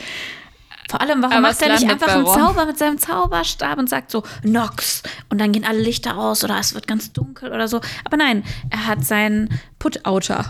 [0.89, 2.25] Vor allem, warum Aber macht er nicht einfach einen.
[2.25, 6.57] Zauber mit seinem Zauberstab und sagt so, Nox und dann gehen alle Lichter aus oder
[6.59, 7.81] es wird ganz dunkel oder so.
[8.05, 10.45] Aber nein, er hat seinen Put-Outer.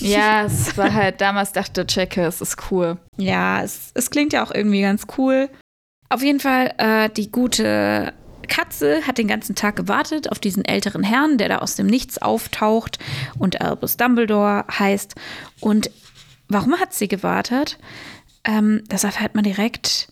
[0.00, 2.98] Ja, es war halt, damals dachte Checke, es ist cool.
[3.16, 5.48] Ja, es, es klingt ja auch irgendwie ganz cool.
[6.10, 8.12] Auf jeden Fall, äh, die gute
[8.48, 12.20] Katze hat den ganzen Tag gewartet auf diesen älteren Herrn, der da aus dem Nichts
[12.20, 12.98] auftaucht
[13.38, 15.14] und Albus Dumbledore heißt.
[15.60, 15.90] Und
[16.48, 17.78] warum hat sie gewartet?
[18.44, 20.08] Ähm, das erfährt man direkt,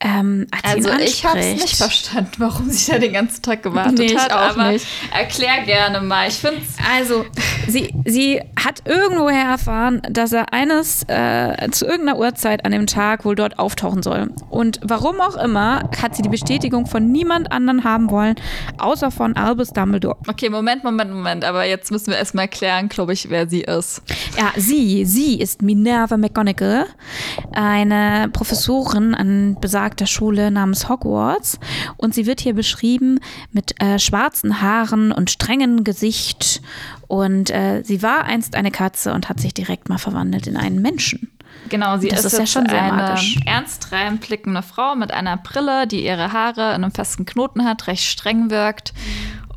[0.00, 3.98] ähm, als Also ich habe es nicht verstanden, warum sie da den ganzen Tag gewartet
[3.98, 4.30] Nee, ich hat.
[4.30, 4.86] aber nicht.
[5.12, 6.28] erklär gerne mal.
[6.28, 6.60] Ich finde
[6.96, 7.24] Also,
[7.66, 13.24] sie, sie hat irgendwoher erfahren, dass er eines äh, zu irgendeiner Uhrzeit an dem Tag
[13.24, 14.30] wohl dort auftauchen soll.
[14.50, 18.36] Und warum auch immer, hat sie die Bestätigung von niemand anderen haben wollen,
[18.78, 20.16] außer von Albus Dumbledore.
[20.28, 21.44] Okay, Moment, Moment, Moment.
[21.44, 24.02] Aber jetzt müssen wir erstmal klären, glaube ich, wer sie ist.
[24.38, 26.86] Ja, sie, sie ist Minerva McGonagall,
[27.52, 29.56] eine Professorin an
[29.88, 31.58] besagter Schule namens Hogwarts.
[31.96, 33.20] Und sie wird hier beschrieben
[33.52, 36.60] mit äh, schwarzen Haaren und strengem Gesicht.
[37.06, 40.82] Und äh, sie war einst eine Katze und hat sich direkt mal verwandelt in einen
[40.82, 41.30] Menschen.
[41.70, 43.40] Genau, sie Das ist, ist ja schon sehr eine magisch.
[43.46, 48.04] ernst reinblickende Frau mit einer Brille, die ihre Haare in einem festen Knoten hat, recht
[48.04, 48.92] streng wirkt.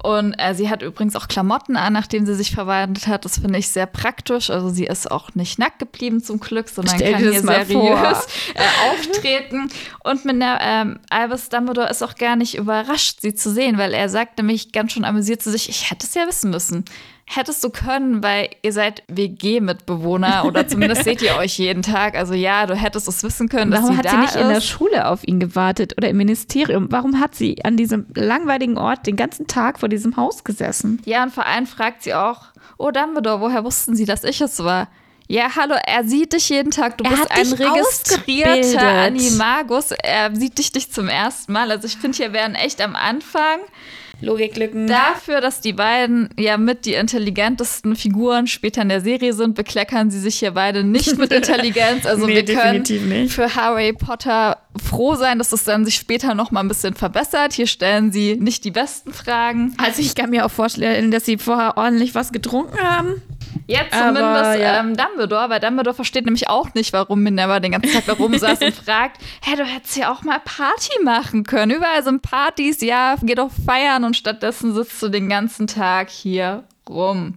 [0.04, 3.26] Und äh, sie hat übrigens auch Klamotten an, nachdem sie sich verwandelt hat.
[3.26, 4.50] Das finde ich sehr praktisch.
[4.50, 8.92] Also sie ist auch nicht nackt geblieben zum Glück, sondern Stell kann hier seriös äh,
[8.92, 9.70] auftreten.
[10.04, 13.94] Und mit der, ähm, Albus Dumbledore ist auch gar nicht überrascht, sie zu sehen, weil
[13.94, 16.86] er sagt nämlich ganz schon amüsiert zu sich, ich hätte es ja wissen müssen.
[17.34, 22.15] Hättest du können, weil ihr seid WG-Mitbewohner oder zumindest seht ihr euch jeden Tag.
[22.15, 24.41] Also ja, du hättest es wissen können, dass Warum hat sie nicht ist.
[24.41, 26.88] in der Schule auf ihn gewartet oder im Ministerium?
[26.91, 31.02] Warum hat sie an diesem langweiligen Ort den ganzen Tag vor diesem Haus gesessen?
[31.06, 32.41] Ja, und vor allem fragt sie auch,
[32.78, 34.89] oh Dumbledore, woher wussten Sie, dass ich es war?
[35.28, 36.98] Ja, hallo, er sieht dich jeden Tag.
[36.98, 38.78] Du Er bist hat ein registrierter ausgebildet.
[38.78, 39.91] Animagus.
[39.91, 41.72] Er sieht dich nicht zum ersten Mal.
[41.72, 43.60] Also ich finde, hier wären echt am Anfang
[44.21, 44.88] Logiklücken.
[44.88, 50.10] dafür, dass die beiden ja mit die intelligentesten Figuren später in der Serie sind, bekleckern
[50.12, 52.05] sie sich hier beide nicht mit Intelligenz.
[52.05, 53.34] Also Nee, wir können nicht.
[53.34, 57.53] für Harry Potter froh sein, dass es dann sich später noch mal ein bisschen verbessert.
[57.53, 59.73] Hier stellen sie nicht die besten Fragen.
[59.77, 63.21] Also ich kann mir auch vorstellen, dass sie vorher ordentlich was getrunken haben.
[63.67, 64.79] Ja, Aber, zumindest ja.
[64.79, 68.62] Ähm, Dumbledore, weil Dumbledore versteht nämlich auch nicht, warum Minerva den ganzen Tag da rumsaß
[68.65, 71.71] und fragt, hey, du hättest ja auch mal Party machen können.
[71.71, 76.63] Überall sind Partys, ja, geh doch feiern und stattdessen sitzt du den ganzen Tag hier
[76.89, 77.36] rum.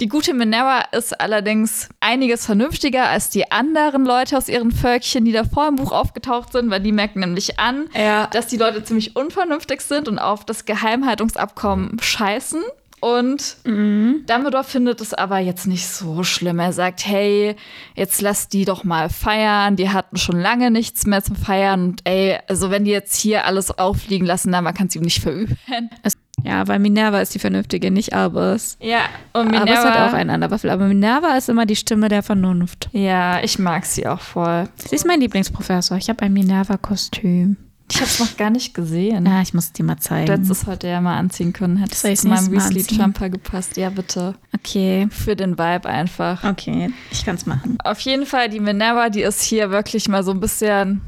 [0.00, 5.30] Die gute Minerva ist allerdings einiges vernünftiger als die anderen Leute aus ihren Völkchen, die
[5.30, 8.26] davor im Buch aufgetaucht sind, weil die merken nämlich an, Ja.
[8.28, 12.62] dass die Leute ziemlich unvernünftig sind und auf das Geheimhaltungsabkommen scheißen.
[13.02, 16.60] Und Dumbledore findet es aber jetzt nicht so schlimm.
[16.60, 17.56] Er sagt, hey,
[17.96, 19.74] jetzt lass die doch mal feiern.
[19.74, 21.82] Die hatten schon lange nichts mehr zum Feiern.
[21.82, 25.02] Und ey, also wenn die jetzt hier alles auffliegen lassen, dann man kann es ihm
[25.02, 25.58] nicht verüben.
[26.44, 28.76] Ja, weil Minerva ist die Vernünftige, nicht Albus.
[28.80, 32.88] Ja, und Albus hat auch einen Anderwaffel, aber Minerva ist immer die Stimme der Vernunft.
[32.90, 34.68] Ja, ich mag sie auch voll.
[34.76, 35.98] Sie ist mein Lieblingsprofessor.
[35.98, 37.56] Ich habe ein Minerva-Kostüm.
[37.92, 39.26] Ich habe es noch gar nicht gesehen.
[39.26, 40.24] Ja, ich muss es dir mal zeigen.
[40.24, 41.76] Du hättest es heute ja mal anziehen können.
[41.76, 42.50] Hätte es zu meinem?
[42.50, 43.76] Weasley-Jumper gepasst.
[43.76, 44.34] Ja, bitte.
[44.54, 45.08] Okay.
[45.10, 46.42] Für den Vibe einfach.
[46.42, 47.76] Okay, ich kann es machen.
[47.84, 51.02] Auf jeden Fall, die Minerva, die ist hier wirklich mal so ein bisschen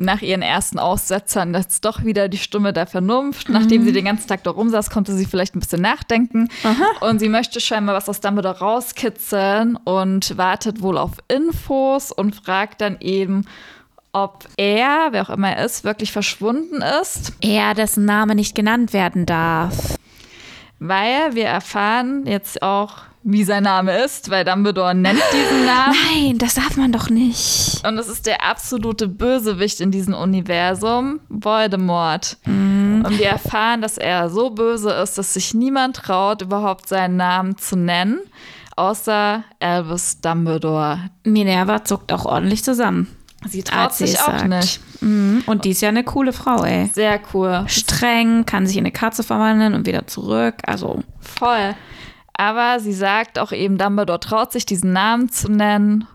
[0.00, 3.48] nach ihren ersten Aussetzern jetzt doch wieder die Stimme der Vernunft.
[3.48, 6.48] Nachdem sie den ganzen Tag da rumsaß, konnte sie vielleicht ein bisschen nachdenken.
[7.00, 12.82] Und sie möchte scheinbar was aus Dumbledore rauskitzeln und wartet wohl auf Infos und fragt
[12.82, 13.46] dann eben,
[14.24, 17.32] ob er, wer auch immer er ist, wirklich verschwunden ist.
[17.40, 19.96] Er, dessen Name nicht genannt werden darf.
[20.80, 25.96] Weil wir erfahren jetzt auch, wie sein Name ist, weil Dumbledore nennt diesen Namen.
[26.14, 27.82] Nein, das darf man doch nicht.
[27.86, 32.38] Und es ist der absolute Bösewicht in diesem Universum, Voldemort.
[32.46, 37.58] Und wir erfahren, dass er so böse ist, dass sich niemand traut, überhaupt seinen Namen
[37.58, 38.20] zu nennen.
[38.76, 41.10] außer Albus Dumbledore.
[41.24, 43.08] Minerva zuckt auch ordentlich zusammen.
[43.46, 44.48] Sie traut sie sich auch sagt.
[44.48, 44.80] nicht.
[45.00, 45.44] Mhm.
[45.46, 46.90] Und die ist ja eine coole Frau, ey.
[46.92, 47.64] Sehr cool.
[47.66, 50.56] Streng, kann sich in eine Katze verwandeln und wieder zurück.
[50.66, 51.74] Also, Voll.
[52.34, 56.06] Aber sie sagt auch eben, Dumbledore traut sich, diesen Namen zu nennen.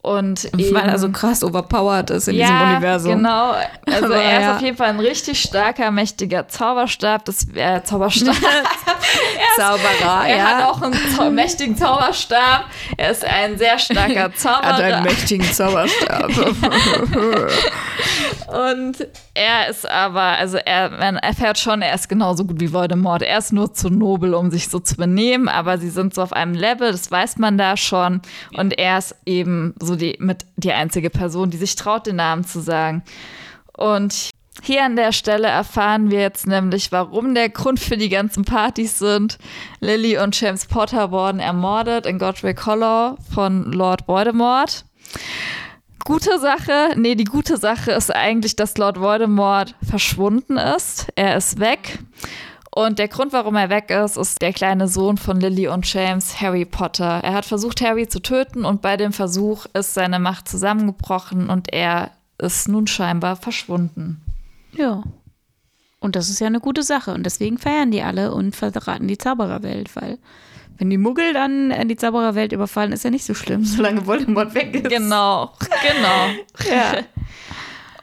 [0.00, 3.16] Und eben, weil er so krass overpowered ist in ja, diesem Universum.
[3.16, 3.54] Genau.
[3.86, 4.56] Also Aber er ist ja.
[4.56, 7.24] auf jeden Fall ein richtig starker, mächtiger Zauberstab.
[7.24, 8.34] Das äh, Zauberstab.
[9.56, 12.66] Zauberer, er hat auch einen zau mächtigen Zauberstab.
[12.96, 15.02] Er ist ein sehr starker Zauberer.
[15.02, 16.30] mächtigen Zauberstab.
[18.48, 19.06] Und
[19.38, 23.22] er ist aber, also er, man erfährt schon, er ist genauso gut wie Voldemort.
[23.22, 26.32] Er ist nur zu nobel, um sich so zu benehmen, aber sie sind so auf
[26.32, 28.20] einem Level, das weiß man da schon.
[28.56, 32.44] Und er ist eben so die, mit die einzige Person, die sich traut, den Namen
[32.44, 33.04] zu sagen.
[33.76, 38.44] Und hier an der Stelle erfahren wir jetzt nämlich, warum der Grund für die ganzen
[38.44, 39.38] Partys sind.
[39.78, 44.84] Lily und James Potter wurden ermordet in Godric Hollow von Lord Voldemort.
[46.04, 51.08] Gute Sache, nee, die gute Sache ist eigentlich, dass Lord Voldemort verschwunden ist.
[51.16, 51.98] Er ist weg.
[52.70, 56.40] Und der Grund, warum er weg ist, ist der kleine Sohn von Lily und James,
[56.40, 57.20] Harry Potter.
[57.24, 61.72] Er hat versucht, Harry zu töten und bei dem Versuch ist seine Macht zusammengebrochen und
[61.72, 64.22] er ist nun scheinbar verschwunden.
[64.72, 65.02] Ja.
[66.00, 67.12] Und das ist ja eine gute Sache.
[67.12, 70.18] Und deswegen feiern die alle und verraten die Zaubererwelt, weil
[70.78, 74.54] wenn die Muggel dann in die Zaubererwelt überfallen, ist ja nicht so schlimm, solange Voldemort
[74.54, 74.88] weg ist.
[74.88, 76.28] Genau, genau.
[76.70, 77.02] Ja.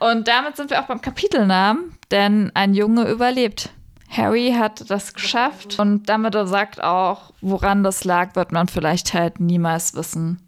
[0.00, 3.70] Und damit sind wir auch beim Kapitelnamen, denn ein Junge überlebt.
[4.10, 9.40] Harry hat das geschafft und Dumbledore sagt auch, woran das lag, wird man vielleicht halt
[9.40, 10.46] niemals wissen.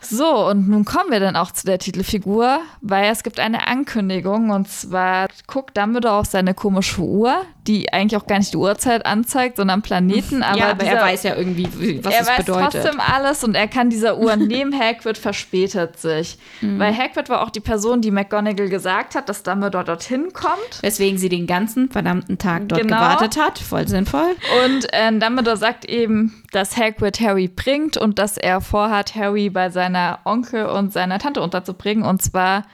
[0.00, 4.50] So, und nun kommen wir dann auch zu der Titelfigur, weil es gibt eine Ankündigung
[4.50, 9.04] und zwar guckt Dumbledore auf seine komische Uhr, die eigentlich auch gar nicht die Uhrzeit
[9.06, 10.42] anzeigt, sondern Planeten.
[10.42, 12.82] Aber, ja, aber er dieser- weiß ja irgendwie, wie- was er es weiß bedeutet.
[12.82, 14.78] trotzdem alles und er kann dieser Uhr nehmen.
[14.78, 16.38] Hagrid verspätet sich.
[16.60, 16.78] Mhm.
[16.78, 20.82] Weil Hagrid war auch die Person, die McGonagall gesagt hat, dass Dumbledore dorthin kommt.
[20.82, 22.96] Weswegen sie den ganzen verdammten Tag dort Genau.
[22.96, 23.58] gewartet hat.
[23.58, 24.36] Voll sinnvoll.
[24.64, 29.70] Und äh, Dumbledore sagt eben, dass Hagrid Harry bringt und dass er vorhat, Harry bei
[29.70, 32.04] seiner Onkel und seiner Tante unterzubringen.
[32.04, 32.64] Und zwar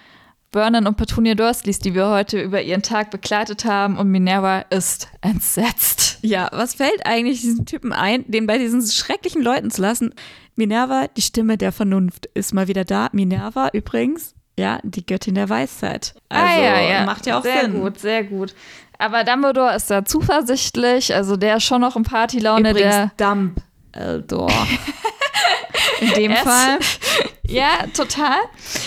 [0.52, 3.96] Vernon und Petunia Dursleys, die wir heute über ihren Tag begleitet haben.
[3.96, 6.18] Und Minerva ist entsetzt.
[6.20, 10.14] Ja, was fällt eigentlich diesen Typen ein, den bei diesen schrecklichen Leuten zu lassen?
[10.54, 13.08] Minerva, die Stimme der Vernunft, ist mal wieder da.
[13.12, 16.14] Minerva übrigens, ja, die Göttin der Weisheit.
[16.28, 17.80] Also macht ja auch sehr Sinn.
[17.80, 18.54] gut, sehr gut.
[18.98, 22.70] Aber Dumbledore ist da zuversichtlich, also der ist schon noch in Partylaune.
[22.70, 23.54] Übrigens der,
[23.96, 24.52] Dumbledore.
[26.00, 26.78] In dem Fall.
[27.52, 28.38] Ja, total.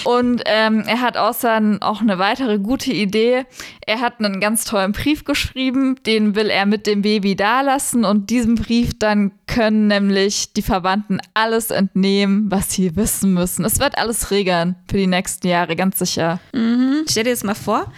[0.06, 3.46] Und ähm, er hat außerdem auch eine weitere gute Idee.
[3.86, 8.30] Er hat einen ganz tollen Brief geschrieben, den will er mit dem Baby dalassen und
[8.30, 13.64] diesem Brief dann können nämlich die Verwandten alles entnehmen, was sie wissen müssen.
[13.66, 16.40] Es wird alles regeln für die nächsten Jahre, ganz sicher.
[17.08, 17.92] Stell dir das mal vor,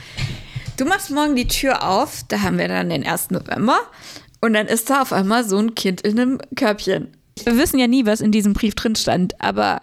[0.77, 3.32] du machst morgen die Tür auf, da haben wir dann den 1.
[3.32, 3.80] November
[4.41, 7.08] und dann ist da auf einmal so ein Kind in einem Körbchen.
[7.43, 9.82] Wir wissen ja nie, was in diesem Brief drin stand, aber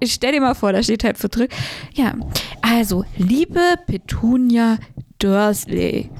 [0.00, 1.54] ich stell dir mal vor, da steht halt verdrückt.
[1.94, 2.14] Ja,
[2.62, 4.78] also, liebe Petunia
[5.18, 6.10] Dursley,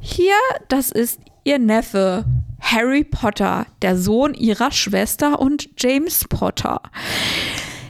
[0.00, 0.34] hier,
[0.68, 2.24] das ist ihr Neffe,
[2.60, 6.80] Harry Potter, der Sohn ihrer Schwester und James Potter.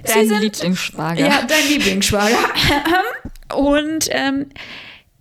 [0.04, 1.20] Dein Lieblingsschwager.
[1.20, 2.36] ja, dein Lieblingsschwager.
[3.54, 4.46] Und ähm,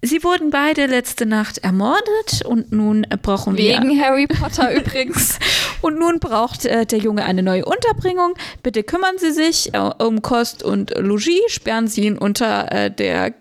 [0.01, 3.81] sie wurden beide letzte Nacht ermordet und nun brauchen wir.
[3.81, 5.39] Wegen Harry Potter übrigens.
[5.81, 8.33] Und nun braucht äh, der Junge eine neue Unterbringung.
[8.63, 13.33] Bitte kümmern Sie sich äh, um Kost und Logis, sperren Sie ihn unter äh, der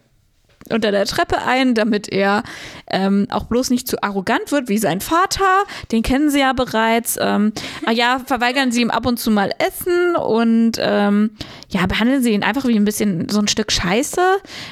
[0.73, 2.43] unter der Treppe ein, damit er
[2.91, 5.65] ähm, auch bloß nicht zu arrogant wird wie sein Vater.
[5.93, 7.19] Den kennen Sie ja bereits.
[7.21, 7.53] Ähm,
[7.87, 11.31] ah ja, verweigern Sie ihm ab und zu mal Essen und ähm,
[11.69, 14.21] ja, behandeln Sie ihn einfach wie ein bisschen so ein Stück Scheiße,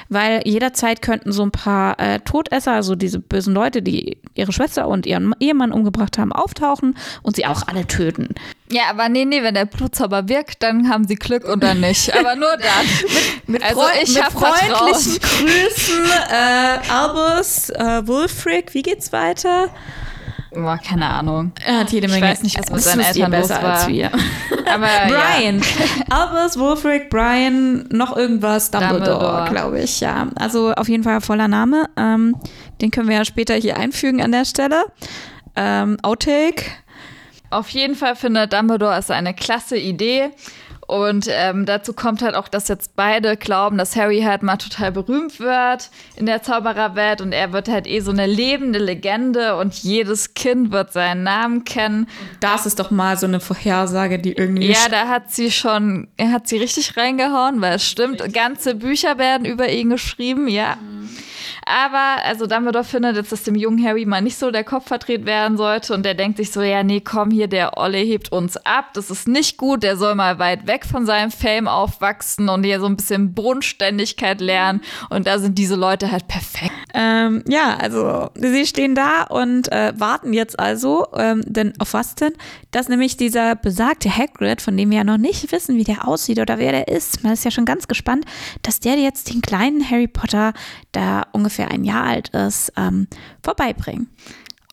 [0.09, 4.89] weil jederzeit könnten so ein paar äh, Todesser, also diese bösen Leute, die ihre Schwester
[4.89, 8.35] und ihren Ehemann umgebracht haben, auftauchen und sie auch alle töten.
[8.71, 12.15] Ja, aber nee, nee, wenn der Blutzauber wirkt, dann haben sie Glück und dann nicht.
[12.15, 12.87] Aber nur dann.
[13.47, 19.69] Mit, Also freu- ich mit freundlichen Grüßen, äh, Albus, äh, Wulfric, wie geht's weiter?
[20.55, 21.53] Boah, keine Ahnung.
[21.65, 22.27] Er hat jede Ich Menge.
[22.27, 23.75] weiß nicht, was mit seinen Eltern los besser war.
[23.75, 24.11] als wir.
[24.67, 25.63] Aber Brian.
[26.11, 29.51] Albus, Wulfric, Brian, noch irgendwas, Dumbledore, Dumbledore.
[29.51, 30.29] glaube ich, ja.
[30.37, 31.89] Also auf jeden Fall voller Name.
[31.97, 32.35] Ähm,
[32.81, 34.85] den können wir ja später hier einfügen an der Stelle.
[35.55, 36.65] Ähm, Outtake.
[37.51, 40.31] Auf jeden Fall findet Dumbledore es eine klasse Idee.
[40.89, 44.91] Und ähm, dazu kommt halt auch, dass jetzt beide glauben, dass Harry halt mal total
[44.91, 49.75] berühmt wird in der Zaubererwelt und er wird halt eh so eine lebende Legende und
[49.75, 52.09] jedes Kind wird seinen Namen kennen.
[52.41, 54.71] Das ist doch mal so eine Vorhersage, die irgendwie.
[54.71, 59.19] Ja, da hat sie schon, er hat sie richtig reingehauen, weil es stimmt, ganze Bücher
[59.19, 60.77] werden über ihn geschrieben, ja.
[60.77, 61.11] Mhm.
[61.69, 65.27] Aber, also Dumbledore findet jetzt, dass dem jungen Harry mal nicht so der Kopf verdreht
[65.27, 68.57] werden sollte und der denkt sich so, ja, nee, komm hier, der Olle hebt uns
[68.57, 72.65] ab, das ist nicht gut, der soll mal weit weg von seinem Fame aufwachsen und
[72.65, 74.81] hier so ein bisschen Bodenständigkeit lernen.
[75.11, 76.73] Und da sind diese Leute halt perfekt.
[76.95, 82.15] Ähm, ja, also sie stehen da und äh, warten jetzt also, ähm, denn auf was
[82.15, 82.33] denn?
[82.71, 86.39] Dass nämlich dieser besagte Hagrid, von dem wir ja noch nicht wissen, wie der aussieht
[86.39, 88.25] oder wer der ist, man ist ja schon ganz gespannt,
[88.63, 90.53] dass der jetzt den kleinen Harry Potter
[90.93, 93.07] da ungefähr ein Jahr alt ist, ähm,
[93.43, 94.09] vorbeibringen.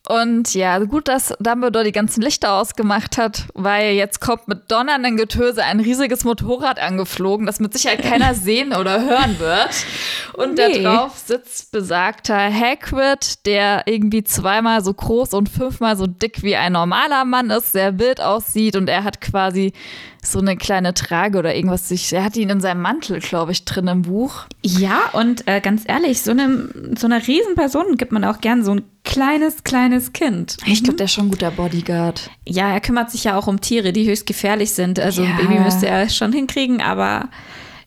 [0.07, 5.17] Und ja, gut, dass Dumbledore die ganzen Lichter ausgemacht hat, weil jetzt kommt mit donnerndem
[5.17, 9.69] Getöse ein riesiges Motorrad angeflogen, das mit Sicherheit keiner sehen oder hören wird.
[10.33, 10.83] Und nee.
[10.83, 16.55] da drauf sitzt besagter Hagrid, der irgendwie zweimal so groß und fünfmal so dick wie
[16.55, 19.73] ein normaler Mann ist, sehr wild aussieht und er hat quasi
[20.21, 21.91] so eine kleine Trage oder irgendwas.
[22.11, 24.45] er hat ihn in seinem Mantel, glaube ich, drin im Buch.
[24.63, 28.71] Ja, und äh, ganz ehrlich, so, einem, so einer Riesenperson gibt man auch gern so
[28.71, 30.57] ein kleines, kleines Kind.
[30.65, 32.29] Ich glaube, der ist schon ein guter Bodyguard.
[32.45, 34.99] Ja, er kümmert sich ja auch um Tiere, die höchst gefährlich sind.
[34.99, 35.29] Also ja.
[35.29, 37.29] ein Baby müsste er schon hinkriegen, aber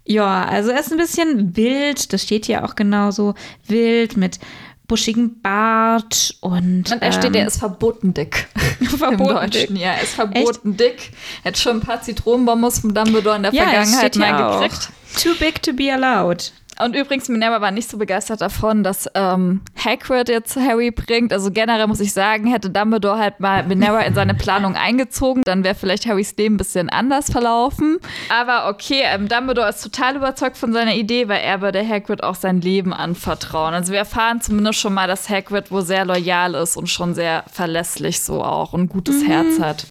[0.04, 3.34] ja, also er ist ein bisschen wild, das steht hier auch genauso,
[3.66, 4.38] wild mit
[4.86, 6.90] buschigen Bart und.
[6.90, 8.48] Und er steht, er ähm, ist verboten dick.
[8.96, 9.70] verboten dick.
[9.70, 10.80] Ja, er ist verboten Echt?
[10.80, 11.10] dick.
[11.44, 14.88] Er hat schon ein paar Zitronenbonbons von Dumbledore in der ja, Vergangenheit mal gekriegt.
[15.22, 16.52] Too big to be allowed.
[16.80, 21.32] Und übrigens, Minerva war nicht so begeistert davon, dass ähm, Hagrid jetzt Harry bringt.
[21.32, 25.64] Also generell muss ich sagen, hätte Dumbledore halt mal Minerva in seine Planung eingezogen, dann
[25.64, 27.98] wäre vielleicht Harrys Leben ein bisschen anders verlaufen.
[28.28, 32.36] Aber okay, ähm, Dumbledore ist total überzeugt von seiner Idee, weil er würde Hagrid auch
[32.36, 33.74] sein Leben anvertrauen.
[33.74, 37.44] Also wir erfahren zumindest schon mal, dass Hagrid wohl sehr loyal ist und schon sehr
[37.52, 39.26] verlässlich so auch und ein gutes mhm.
[39.26, 39.86] Herz hat.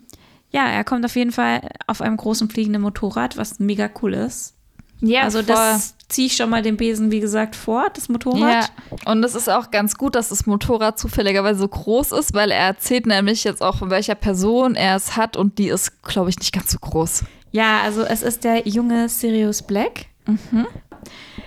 [0.52, 4.57] Ja, er kommt auf jeden Fall auf einem großen fliegenden Motorrad, was mega cool ist.
[5.02, 5.48] Ja, also voll.
[5.48, 8.42] das ziehe ich schon mal den Besen, wie gesagt, vor, das Motorrad.
[8.42, 12.52] Ja, und es ist auch ganz gut, dass das Motorrad zufälligerweise so groß ist, weil
[12.52, 16.30] er erzählt nämlich jetzt auch, von welcher Person er es hat und die ist, glaube
[16.30, 17.26] ich, nicht ganz so groß.
[17.52, 20.08] Ja, also es ist der junge Sirius Black.
[20.26, 20.68] Mhm.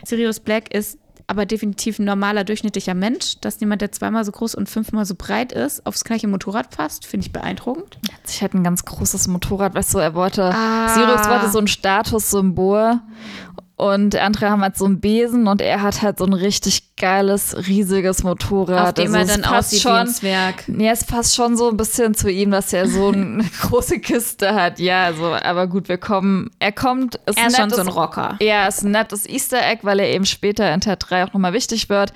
[0.05, 0.99] Sirius Black ist
[1.31, 5.15] aber definitiv ein normaler, durchschnittlicher Mensch, dass jemand, der zweimal so groß und fünfmal so
[5.17, 7.99] breit ist, aufs gleiche Motorrad passt, finde ich beeindruckend.
[8.09, 10.89] Er hat sich halt ein ganz großes Motorrad, weißt du, er wollte, ah.
[10.89, 12.99] Sirius wollte so ein Statussymbol
[13.81, 17.57] und andere haben halt so einen Besen und er hat halt so ein richtig geiles,
[17.67, 18.89] riesiges Motorrad.
[18.89, 20.65] Auf dem also er dann aussieht schon, wie Zwerg.
[20.69, 24.55] Nee, es passt schon so ein bisschen zu ihm, dass er so eine große Kiste
[24.55, 24.79] hat.
[24.79, 27.17] Ja, also, aber gut, wir kommen, er kommt.
[27.27, 28.37] Ist er ist schon so ein Rocker.
[28.41, 31.55] Ja, ist ein nettes Easter Egg, weil er eben später in Teil 3 auch nochmal
[31.55, 32.13] wichtig wird.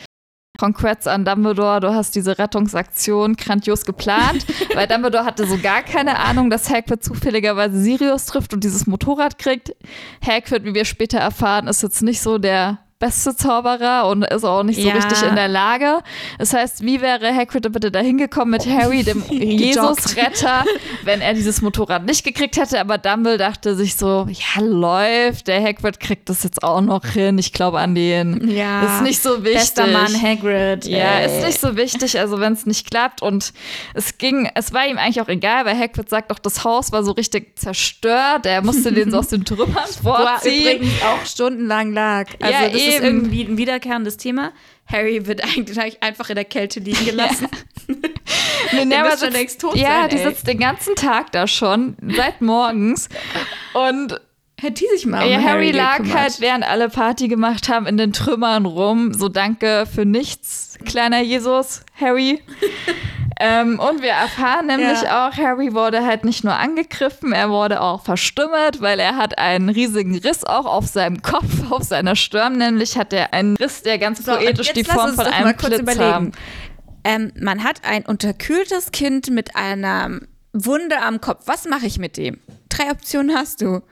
[0.65, 6.19] Congrats an Dumbledore, du hast diese Rettungsaktion grandios geplant, weil Dumbledore hatte so gar keine
[6.19, 9.77] Ahnung, dass Hagrid zufälligerweise Sirius trifft und dieses Motorrad kriegt.
[10.27, 14.63] Hagrid, wie wir später erfahren, ist jetzt nicht so der beste Zauberer und ist auch
[14.63, 14.95] nicht so ja.
[14.95, 16.01] richtig in der Lage.
[16.39, 20.65] Das heißt, wie wäre Hagrid bitte da hingekommen mit Harry, dem Jesus-Retter,
[21.03, 22.81] wenn er dieses Motorrad nicht gekriegt hätte?
[22.81, 27.39] Aber Dumbledore dachte sich so, ja, läuft, der Hagrid kriegt das jetzt auch noch hin.
[27.39, 28.49] Ich glaube an den.
[28.49, 28.97] Ja.
[28.97, 29.55] Ist nicht so wichtig.
[29.55, 30.87] Bester Mann Hagrid.
[30.87, 31.27] Ja, ey.
[31.27, 33.23] ist nicht so wichtig, also wenn es nicht klappt.
[33.23, 33.53] Und
[33.95, 37.03] es ging, es war ihm eigentlich auch egal, weil Hagrid sagt doch, das Haus war
[37.03, 38.47] so richtig zerstört.
[38.47, 39.69] Er musste den so aus den Trümmern
[40.03, 40.03] vorziehen.
[40.03, 42.29] Wo er übrigens auch stundenlang lag.
[42.41, 44.53] Also ja, das eben ist irgendwie ein wiederkehrendes Thema.
[44.87, 47.49] Harry wird eigentlich einfach in der Kälte liegen gelassen.
[48.73, 48.79] Ja.
[48.81, 53.11] Minerva schon längst tot Ja, sein, die sitzt den ganzen Tag da schon, seit morgens.
[53.75, 54.19] Und
[54.61, 56.19] Hätte die sich mal um ja, Harry, Harry lag gekümmert.
[56.19, 59.13] halt, während alle Party gemacht haben, in den Trümmern rum.
[59.13, 62.41] So danke für nichts, kleiner Jesus, Harry.
[63.41, 65.29] ähm, und wir erfahren nämlich ja.
[65.29, 69.69] auch, Harry wurde halt nicht nur angegriffen, er wurde auch verstümmelt, weil er hat einen
[69.69, 72.59] riesigen Riss auch auf seinem Kopf, auf seiner Stirn.
[72.59, 76.33] Nämlich hat er einen Riss, der ganz so, poetisch die Form von einem Blitz überlegen.
[77.05, 80.21] Ähm, man hat ein unterkühltes Kind mit einer
[80.53, 81.43] Wunde am Kopf.
[81.47, 82.41] Was mache ich mit dem?
[82.69, 83.83] Drei Optionen hast du.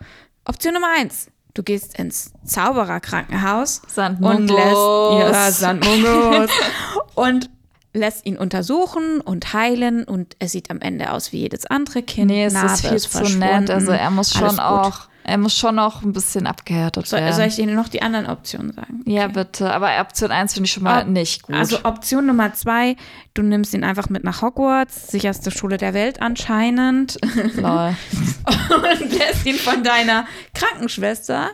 [0.44, 1.28] Option Nummer eins.
[1.54, 6.50] Du gehst ins Zaubererkrankenhaus und lässt ja, Sandmungos
[7.14, 7.50] und
[7.94, 12.28] lässt ihn untersuchen und heilen und er sieht am Ende aus wie jedes andere Kind.
[12.30, 13.68] Nee, es Narbe ist viel zu nett.
[13.70, 17.34] Also er muss schon auch Er muss schon noch ein bisschen abgehärtet Soll, werden.
[17.34, 19.02] soll ich dir noch die anderen Optionen sagen?
[19.06, 19.32] ja, Okay.
[19.34, 19.72] bitte.
[19.72, 21.54] Aber Option 1 finde ich schon mal Ob- nicht gut.
[21.54, 22.96] Also Option Nummer zwei,
[23.34, 27.18] du nimmst ihn einfach mit nach Hogwarts, sicherste Schule der Welt anscheinend,
[27.54, 27.94] Lol.
[28.74, 31.50] und lässt ihn von deiner Krankenschwester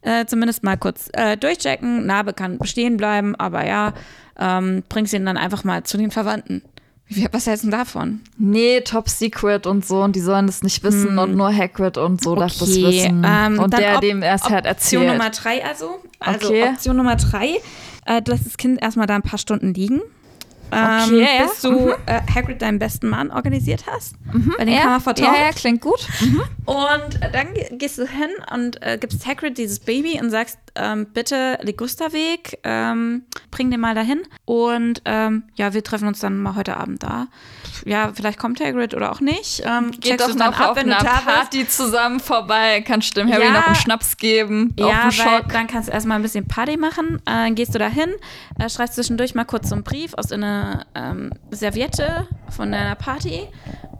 [0.00, 2.06] äh, zumindest mal kurz äh, durchchecken.
[2.06, 3.92] Narbe kann bestehen bleiben, aber ja,
[4.38, 6.62] ähm, bringst ihn dann einfach mal zu den Verwandten.
[7.08, 8.20] Wie, was hältst du denn davon?
[8.38, 12.22] Nee, Top Secret und so und die sollen das nicht wissen und nur Hagrid und
[12.22, 13.22] so darf das Okay, wissen.
[13.26, 15.06] ähm, und der, Op- dem er es halt Option erzählt.
[15.18, 16.00] Nummer drei also.
[16.20, 16.64] Also Okay.
[16.70, 17.56] Option Nummer drei,
[18.06, 20.00] äh, du lässt das Kind erstmal da ein paar Stunden liegen.
[20.72, 21.46] Ähm, Okay, ja.
[21.46, 24.14] bis du äh, Hagrid deinen besten Mann organisiert hast.
[24.24, 25.34] Bei dem kann ja, man vertrauen.
[25.34, 26.06] ja, ja, klingt gut.
[26.64, 31.06] Und dann ge- gehst du hin und äh, gibst Hagrid dieses Baby und sagst, ähm,
[31.12, 34.22] bitte Ligusterweg, ähm, bring den mal dahin.
[34.46, 37.26] Und ähm, ja, wir treffen uns dann mal heute Abend da.
[37.84, 39.62] Ja, vielleicht kommt Hagrid oder auch nicht.
[39.66, 41.24] Ähm, Geht doch noch auf wenn du einer bist.
[41.26, 42.82] Party zusammen vorbei.
[42.86, 43.52] Kannst dem Harry Ja.
[43.52, 44.74] noch einen Schnaps geben.
[44.80, 45.48] auf Ja, den weil Schock.
[45.52, 47.16] dann kannst du erstmal ein bisschen Party machen.
[47.26, 48.10] Äh, dann gehst du da hin,
[48.58, 53.48] äh, schreibst zwischendurch mal kurz so einen Brief aus einer ähm, Serviette von deiner Party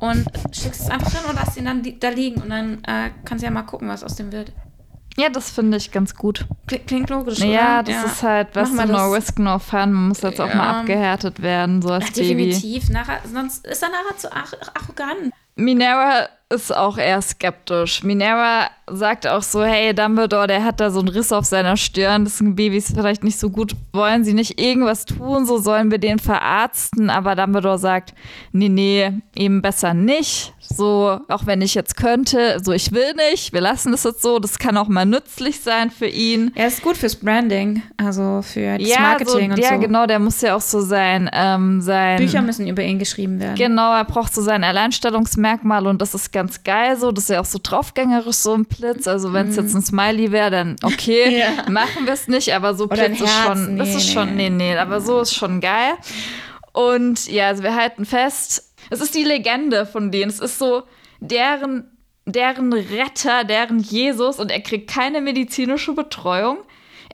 [0.01, 2.41] und schickst es einfach hin und lässt ihn dann da liegen.
[2.43, 4.53] Und dann äh, kannst du ja mal gucken, was aus dem wird.
[5.18, 6.46] Ja, das finde ich ganz gut.
[6.66, 7.82] Klingt, klingt logisch, Ja, oder?
[7.92, 9.92] das ist halt, was du wir no risk, no fun.
[9.92, 10.54] Man muss jetzt auch Ja.
[10.54, 12.46] mal abgehärtet werden, so als Ja, Baby.
[12.50, 12.88] definitiv.
[12.88, 15.32] Nachher, sonst ist er nachher zu arrogant.
[15.54, 18.02] Minerva ist auch eher skeptisch.
[18.02, 22.24] Minerva sagt auch so, hey, Dumbledore, der hat da so einen Riss auf seiner Stirn,
[22.24, 23.74] das sind Babys vielleicht nicht so gut.
[23.93, 27.11] Wollen sie nicht irgendwas tun, so sollen wir den verarzten?
[27.11, 28.14] Aber Dumbledore sagt,
[28.53, 30.53] nee, nee, eben besser nicht.
[30.61, 34.39] So, auch wenn ich jetzt könnte, so ich will nicht, wir lassen es jetzt so,
[34.39, 36.53] das kann auch mal nützlich sein für ihn.
[36.55, 39.80] Er ist gut fürs Branding, also für das ja, Marketing so, und ja, so.
[39.80, 43.57] genau, der muss ja auch so sein, ähm, sein Bücher müssen über ihn geschrieben werden.
[43.57, 47.12] Genau, er braucht so sein Alleinstellungsmerkmal und das ist ganz geil so.
[47.12, 49.07] Das ist ja auch so draufgängerisch, so ein Blitz.
[49.09, 51.33] Also wenn es jetzt ein Smiley wäre, dann okay, Mhm.
[51.66, 51.70] Ja.
[51.70, 54.12] machen wir es nicht, aber so Blitz ist schon, das nee, ist nee.
[54.12, 55.95] schon, nee, nee, aber so ist schon geil.
[56.72, 60.30] Und ja, also wir halten fest, es ist die Legende von denen.
[60.30, 60.83] Es ist so
[61.20, 61.85] deren,
[62.24, 66.59] deren Retter, deren Jesus und er kriegt keine medizinische Betreuung.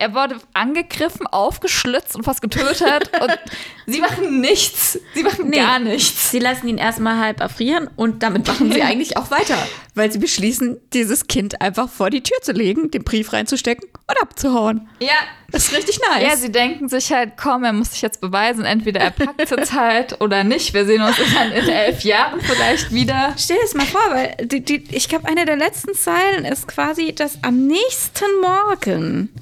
[0.00, 3.38] Er wurde angegriffen, aufgeschlitzt und fast getötet und
[3.86, 4.98] sie machen nichts.
[5.14, 5.56] Sie machen Nee.
[5.56, 6.30] gar nichts.
[6.30, 9.56] Sie lassen ihn erstmal halb erfrieren und damit machen sie eigentlich auch weiter,
[9.94, 14.22] weil sie beschließen, dieses Kind einfach vor die Tür zu legen, den Brief reinzustecken und
[14.22, 14.88] abzuhauen.
[15.00, 15.14] Ja,
[15.50, 16.22] Das ist richtig nice.
[16.22, 18.64] Ja, sie denken sich halt, komm, er muss sich jetzt beweisen.
[18.64, 20.74] Entweder er packt es jetzt halt oder nicht.
[20.74, 23.34] Wir sehen uns dann in elf Jahren vielleicht wieder.
[23.36, 26.68] Stell dir das mal vor, weil die, die, ich glaube, eine der letzten Zeilen ist
[26.68, 29.32] quasi, dass am nächsten Morgen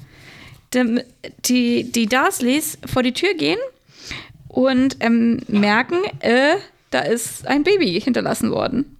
[0.73, 1.01] die,
[1.45, 3.59] die, die Dursleys vor die Tür gehen
[4.47, 6.55] und ähm, merken, äh,
[6.91, 8.93] da ist ein Baby hinterlassen worden.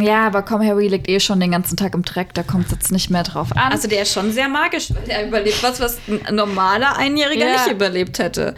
[0.00, 2.34] Ja, aber komm, Harry liegt eh schon den ganzen Tag im Dreck.
[2.34, 3.70] Da kommt es jetzt nicht mehr drauf an.
[3.70, 7.52] Also der ist schon sehr magisch, weil der überlebt was, was ein normaler Einjähriger Ja.
[7.52, 8.56] nicht überlebt hätte.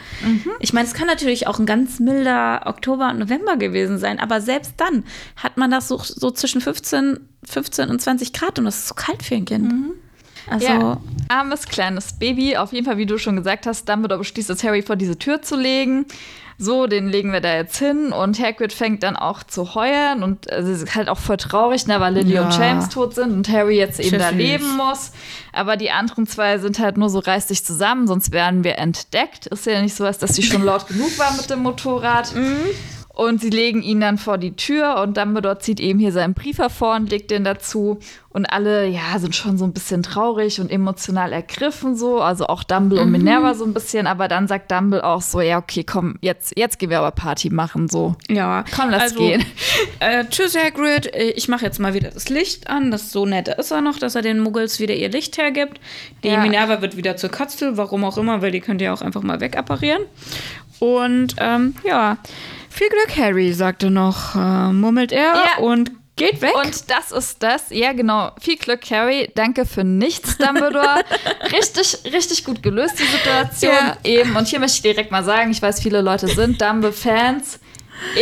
[0.61, 4.41] Ich meine, es kann natürlich auch ein ganz milder Oktober und November gewesen sein, aber
[4.41, 5.05] selbst dann
[5.37, 8.95] hat man das so, so zwischen 15, 15 und 20 Grad und das ist so
[8.95, 9.71] kalt für ein Kind.
[10.49, 10.97] Also, ja,
[11.29, 12.57] armes kleines Baby.
[12.57, 15.43] Auf jeden Fall, wie du schon gesagt hast, Dumbledore beschließt es, Harry vor diese Tür
[15.43, 16.07] zu legen.
[16.59, 20.51] So, den legen wir da jetzt hin und Hagrid fängt dann auch zu heulen und
[20.51, 22.47] also, es ist halt auch voll traurig, ne, weil Lily Ja.
[22.47, 24.39] und James tot sind und Harry jetzt eben da Süß.
[24.39, 25.13] leben muss.
[25.53, 29.49] Aber die anderen zwei sind halt nur so reiß dich zusammen, sonst werden wir entdeckt.
[29.49, 32.33] Ist ja nicht so, als dass sie schon laut genug war mit dem Motorrad.
[33.17, 36.59] Und sie legen ihn dann vor die Tür und Dumbledore zieht eben hier seinen Brief
[36.59, 37.99] hervor und legt den dazu.
[38.29, 42.21] Und alle, ja, sind schon so ein bisschen traurig und emotional ergriffen so.
[42.21, 44.07] Also auch Dumble und Minerva so ein bisschen.
[44.07, 47.49] Aber dann sagt Dumble auch so, ja, okay, komm, jetzt, jetzt gehen wir aber Party
[47.49, 48.17] machen so.
[48.29, 48.67] ja.
[48.77, 49.43] Komm, lass also, gehen.
[50.01, 51.11] Äh, tschüss, Hagrid.
[51.37, 52.91] Ich mache jetzt mal wieder das Licht an.
[52.91, 55.81] Das so nett ist er noch, dass er den Muggels wieder ihr Licht hergibt.
[56.23, 56.43] Die Ja.
[56.43, 59.41] Minerva wird wieder zur Katzel, warum auch immer, weil die könnt ihr auch einfach mal
[59.41, 60.03] wegapparieren.
[60.81, 62.19] Und ähm, ja,
[62.77, 65.59] viel Glück, Harry, sagte noch, äh, murmelt er Ja.
[65.63, 66.55] und geht weg.
[66.57, 67.65] Und das ist das.
[67.71, 68.33] Ja, genau.
[68.41, 69.31] Viel Glück, Harry.
[69.35, 71.03] Danke für nichts, Dumbledore.
[71.53, 73.73] richtig, richtig gut gelöst, die Situation.
[73.73, 73.97] Ja.
[74.05, 74.35] Eben.
[74.37, 77.61] Und hier möchte ich direkt mal sagen, ich weiß, viele Leute sind Dumble-Fans.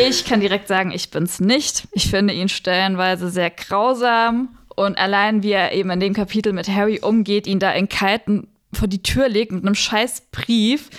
[0.09, 1.85] Ich kann direkt sagen, ich bin's nicht.
[1.93, 4.57] Ich finde ihn stellenweise sehr grausam.
[4.77, 8.49] Und allein wie er eben in dem Kapitel mit Harry umgeht, ihn da in kalten
[8.75, 10.91] vor die Tür legt mit einem scheiß Brief,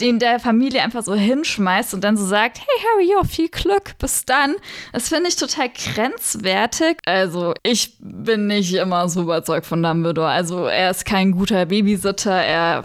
[0.00, 3.96] den der Familie einfach so hinschmeißt und dann so sagt, hey Harry, ja, viel Glück,
[3.98, 4.54] bis dann.
[4.92, 6.98] Das finde ich total grenzwertig.
[7.06, 10.28] Also ich bin nicht immer so überzeugt von Dumbledore.
[10.28, 12.32] Also er ist kein guter Babysitter.
[12.34, 12.84] Er,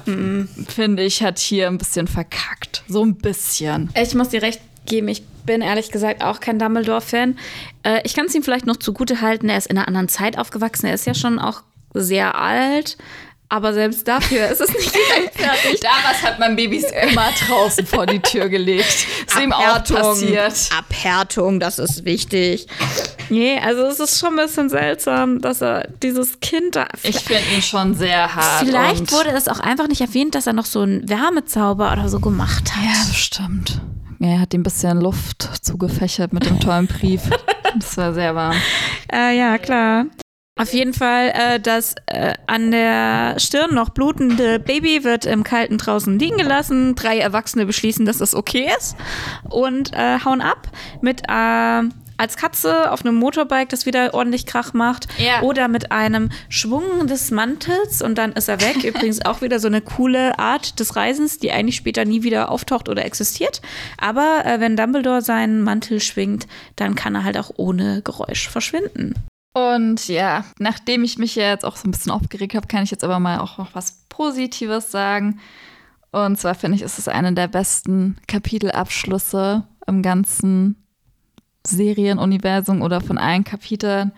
[0.67, 2.83] finde ich, hat hier ein bisschen verkackt.
[2.87, 3.89] So ein bisschen.
[3.99, 7.37] Ich muss dir recht geben, ich bin ehrlich gesagt auch kein Dumbledore-Fan.
[7.83, 10.37] Äh, ich kann es ihm vielleicht noch zugute halten, er ist in einer anderen Zeit
[10.37, 10.87] aufgewachsen.
[10.87, 11.63] Er ist ja schon auch
[11.93, 12.97] sehr alt.
[13.51, 15.83] Aber selbst dafür ist es nicht gerechtfertigt.
[15.83, 18.87] Damals hat man Babys immer draußen vor die Tür gelegt.
[19.27, 20.69] Ist ihm auch passiert.
[20.73, 22.67] Abhärtung, das ist wichtig.
[23.29, 26.87] Nee, also es ist schon ein bisschen seltsam, dass er dieses Kind da.
[27.03, 28.65] Ich finde ihn schon sehr hart.
[28.65, 32.21] Vielleicht wurde es auch einfach nicht erwähnt, dass er noch so einen Wärmezauber oder so
[32.21, 32.83] gemacht hat.
[32.85, 33.81] Ja, bestimmt.
[34.19, 37.23] Ja, er hat ihm ein bisschen Luft zugefächert mit dem tollen Brief.
[37.73, 38.57] Das war sehr warm.
[39.13, 40.07] Äh, ja, klar.
[40.61, 45.79] Auf jeden Fall, äh, das äh, an der Stirn noch blutende Baby wird im Kalten
[45.79, 46.93] draußen liegen gelassen.
[46.93, 48.95] Drei Erwachsene beschließen, dass das okay ist
[49.49, 50.67] und äh, hauen ab
[51.01, 51.81] mit äh,
[52.17, 55.07] als Katze auf einem Motorbike, das wieder ordentlich Krach macht.
[55.17, 55.41] Ja.
[55.41, 58.83] Oder mit einem Schwung des Mantels und dann ist er weg.
[58.83, 62.87] Übrigens auch wieder so eine coole Art des Reisens, die eigentlich später nie wieder auftaucht
[62.87, 63.63] oder existiert.
[63.97, 66.45] Aber äh, wenn Dumbledore seinen Mantel schwingt,
[66.75, 69.15] dann kann er halt auch ohne Geräusch verschwinden.
[69.53, 72.91] Und ja, nachdem ich mich ja jetzt auch so ein bisschen aufgeregt habe, kann ich
[72.91, 75.39] jetzt aber mal auch noch was Positives sagen.
[76.11, 80.75] Und zwar finde ich, ist es eine der besten Kapitelabschlüsse im ganzen
[81.65, 84.11] Serienuniversum oder von allen Kapiteln.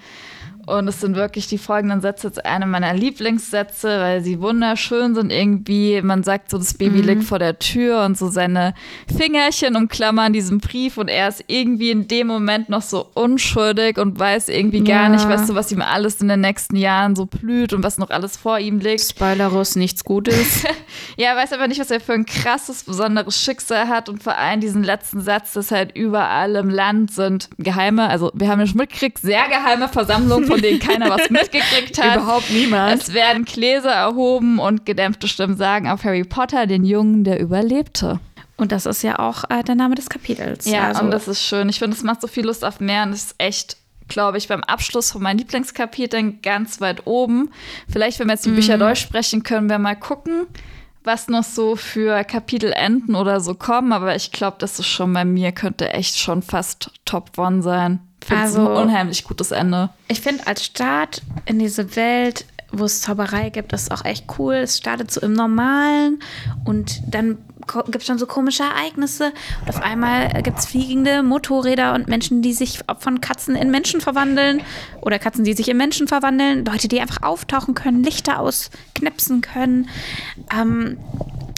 [0.66, 5.32] Und es sind wirklich die folgenden Sätze jetzt eine meiner Lieblingssätze, weil sie wunderschön sind
[5.32, 6.02] irgendwie.
[6.02, 7.08] Man sagt so, das Baby Mhm.
[7.08, 8.74] liegt vor der Tür und so seine
[9.18, 14.18] Fingerchen umklammern diesen Brief und er ist irgendwie in dem Moment noch so unschuldig und
[14.20, 15.10] weiß irgendwie gar Ja.
[15.10, 18.10] nicht, weißt du, was ihm alles in den nächsten Jahren so blüht und was noch
[18.10, 19.02] alles vor ihm liegt.
[19.02, 20.64] Spoilerus, nichts Gutes.
[21.18, 24.36] Ja, er weiß aber nicht, was er für ein krasses, besonderes Schicksal hat und vor
[24.38, 28.66] allem diesen letzten Satz, dass halt überall im Land sind geheime, also wir haben ja
[28.68, 32.18] schon mitgekriegt, sehr geheime Versammlungen, von denen keiner was mitgekriegt hat.
[32.18, 33.02] Überhaupt niemand.
[33.02, 38.20] Es werden Gläser erhoben und gedämpfte Stimmen sagen auf Harry Potter, den Jungen, der überlebte.
[38.56, 40.66] Und das ist ja auch äh, der Name des Kapitels.
[40.66, 41.70] Ja, also, und das ist schön.
[41.70, 43.78] Ich finde, es macht so viel Lust auf mehr und es ist echt,
[44.08, 47.50] glaube ich, beim Abschluss von meinen Lieblingskapiteln ganz weit oben.
[47.92, 50.46] Vielleicht, wenn wir jetzt die Bücher durchsprechen, können wir mal gucken,
[51.04, 53.92] was noch so für Kapitelenden oder so kommen.
[53.92, 58.00] Aber ich glaube, das ist schon bei mir, könnte echt schon fast Top One sein.
[58.26, 59.90] Finde Also- ein unheimlich gutes Ende.
[60.08, 64.56] ich finde, als Start in diese Welt, wo es Zauberei gibt, ist auch echt cool.
[64.56, 66.20] Es startet so im Normalen
[66.66, 67.38] und dann
[67.86, 69.32] gibt es schon so komische Ereignisse.
[69.62, 74.02] Und auf einmal gibt es fliegende Motorräder und Menschen, die sich von Katzen in Menschen
[74.02, 74.62] verwandeln.
[75.02, 76.66] Oder Katzen, die sich in Menschen verwandeln.
[76.66, 79.88] Leute, die einfach auftauchen können, Lichter ausknipsen können.
[80.54, 80.98] Ähm,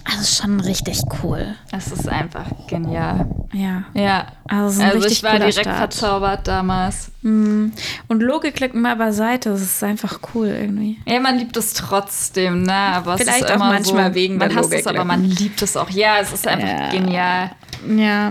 [0.06, 1.56] also ist schon richtig cool.
[1.72, 3.28] Es ist einfach genial.
[3.54, 3.84] Ja.
[3.94, 4.28] Ja.
[4.48, 5.78] Also, es Also richtig ich war direkt Start.
[5.78, 7.12] verzaubert damals.
[7.24, 7.70] Mm.
[8.08, 9.50] Und Logik liegt mal beiseite.
[9.50, 11.00] Das ist einfach cool irgendwie.
[11.08, 12.74] Ja, man liebt es trotzdem, ne?
[12.74, 15.06] Aber es Vielleicht ist auch immer manchmal so, wegen man der hasst es, Logik, aber
[15.06, 15.90] man liebt es auch.
[15.90, 16.90] Ja, es ist einfach Ja.
[16.90, 17.52] genial.
[17.98, 18.28] Ja.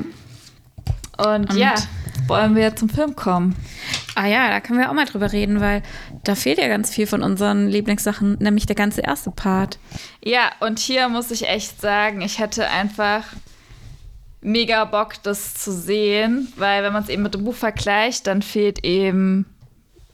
[1.17, 1.75] Und, Und- ja,
[2.27, 3.57] wollen wir zum Film kommen?
[4.15, 5.83] Ah ja, da können wir auch mal drüber reden, weil
[6.25, 9.79] da fehlt ja ganz viel von unseren Lieblingssachen, nämlich der ganze erste Part.
[10.23, 13.25] Ja, und hier muss ich echt sagen, ich hätte einfach
[14.41, 18.43] mega Bock, das zu sehen, weil wenn man es eben mit dem Buch vergleicht, dann
[18.43, 19.47] fehlt eben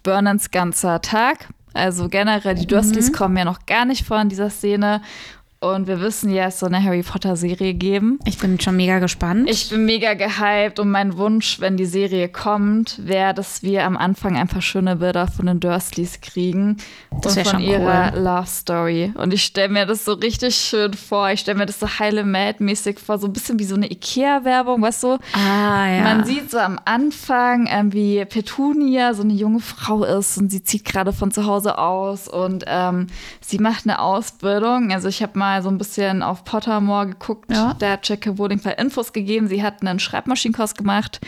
[0.03, 1.49] Burnans ganzer Tag.
[1.73, 5.03] Also generell, die Dursleys kommen ja noch gar nicht vor in dieser Szene.
[5.63, 8.19] Und wir wissen ja, es soll eine Harry Potter-Serie geben.
[8.25, 9.47] Ich bin schon mega gespannt.
[9.51, 13.99] Ich bin mega gehypt und mein Wunsch, wenn die Serie kommt, wäre, dass wir am
[13.99, 16.79] Anfang einfach schöne Bilder von den Dursleys kriegen
[17.21, 18.21] Das und von ihrer cool.
[18.23, 19.13] Love Story.
[19.15, 21.29] Und ich stelle mir das so richtig schön vor.
[21.29, 24.81] Ich stelle mir das so heile Mad-mäßig vor, so ein bisschen wie so eine Ikea-Werbung,
[24.81, 25.19] weißt du?
[25.35, 26.01] ah ja.
[26.05, 30.65] Man sieht so am Anfang, ähm, wie Petunia so eine junge Frau ist und sie
[30.65, 33.09] zieht gerade von zu Hause aus und ähm,
[33.43, 34.91] sie macht eine Ausbildung.
[34.95, 37.51] Also ich habe mal so ein bisschen auf Pottermore geguckt.
[37.53, 37.75] Ja.
[37.79, 39.49] Da hat Jackie Rowling ein paar Infos gegeben.
[39.49, 41.21] Sie hat einen Schreibmaschinenkurs gemacht.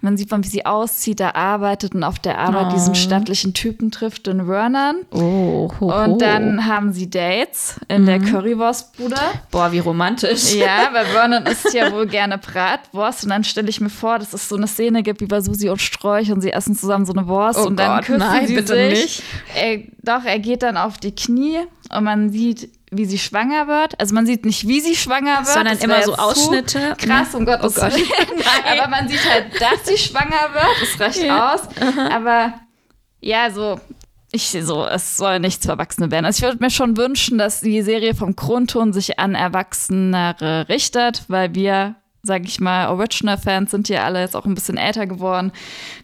[0.00, 2.74] Man sieht man, wie sie auszieht, da arbeitet und auf der Arbeit Oh.
[2.74, 4.96] diesen stattlichen Typen trifft, den Vernon.
[5.12, 6.04] oh, ho, ho.
[6.04, 9.16] Und dann haben sie Dates in der Currywurstbude.
[9.50, 10.54] Boah, wie romantisch.
[10.54, 14.32] Ja, weil Vernon isst ja wohl gerne Bratwurst und dann stelle ich mir vor, dass
[14.32, 17.12] es so eine Szene gibt wie bei Susi und Sträuch und sie essen zusammen so
[17.12, 19.00] eine Wurst Oh und dann Gott, küssen nein, sie bitte sich.
[19.00, 19.22] nicht.
[19.56, 21.58] Er, doch, er geht dann auf die Knie
[21.94, 23.98] und man sieht, wie sie schwanger wird.
[24.00, 26.96] Also man sieht nicht, wie sie schwanger wird, Sondern immer so Ausschnitte.
[26.98, 27.94] Krass, um Gottes Oh Gott.
[27.94, 28.08] Willen.
[28.80, 30.66] Aber man sieht halt, dass sie schwanger wird.
[30.80, 31.54] Das reicht Ja.
[31.54, 31.60] aus.
[32.10, 32.54] Aber
[33.20, 33.80] ja, so
[34.32, 36.24] ich so, es soll nichts für Erwachsene werden.
[36.24, 41.24] Also ich würde mir schon wünschen, dass die Serie vom Grundton sich an Erwachsenere richtet,
[41.26, 45.50] weil wir, sag ich mal, Original-Fans sind ja alle jetzt auch ein bisschen älter geworden.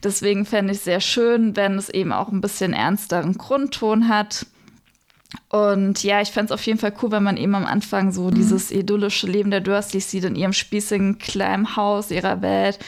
[0.03, 4.47] Deswegen fände ich es sehr schön, wenn es eben auch ein bisschen ernsteren Grundton hat.
[5.49, 8.31] Und ja, ich fände es auf jeden Fall cool, wenn man eben am Anfang so
[8.31, 12.79] dieses idyllische Leben der Dursleys sieht in ihrem spießigen kleinen Haus, ihrer Welt.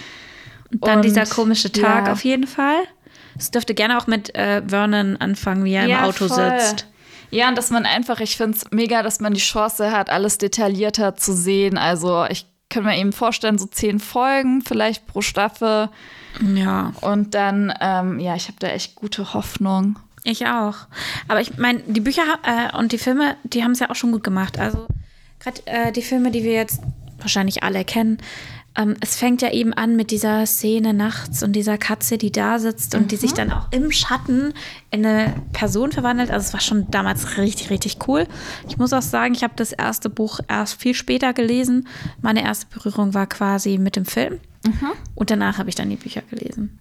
[0.70, 2.12] Dann Und, dieser komische Tag ja.
[2.12, 2.82] auf jeden Fall.
[3.36, 6.60] Es dürfte gerne auch mit äh, Vernon anfangen, wie er Ja, im Auto voll.
[6.60, 6.86] sitzt.
[7.30, 10.38] Ja, und dass man einfach, ich finde es mega, dass man die Chance hat, alles
[10.38, 11.76] detaillierter zu sehen.
[11.76, 15.90] Also ich kann mir eben vorstellen, so zehn Folgen vielleicht pro Staffel.
[16.54, 16.92] Ja.
[17.00, 19.98] Und dann, ähm, ja, ich habe da echt gute Hoffnung.
[20.24, 20.74] Ich auch.
[21.28, 24.12] Aber ich meine, die Bücher äh, und die Filme, die haben es ja auch schon
[24.12, 24.58] gut gemacht.
[24.58, 24.86] Also
[25.40, 26.80] gerade äh, die Filme, die wir jetzt
[27.18, 28.18] wahrscheinlich alle kennen,
[28.76, 32.58] ähm, es fängt ja eben an mit dieser Szene nachts und dieser Katze, die da
[32.58, 34.54] sitzt und die sich dann auch im Schatten
[34.90, 36.30] in eine Person verwandelt.
[36.30, 38.26] Also es war schon damals richtig, richtig cool.
[38.68, 41.88] Ich muss auch sagen, ich habe das erste Buch erst viel später gelesen.
[42.22, 44.40] Meine erste Berührung war quasi mit dem Film.
[45.14, 46.78] Und danach habe ich dann die Bücher gelesen.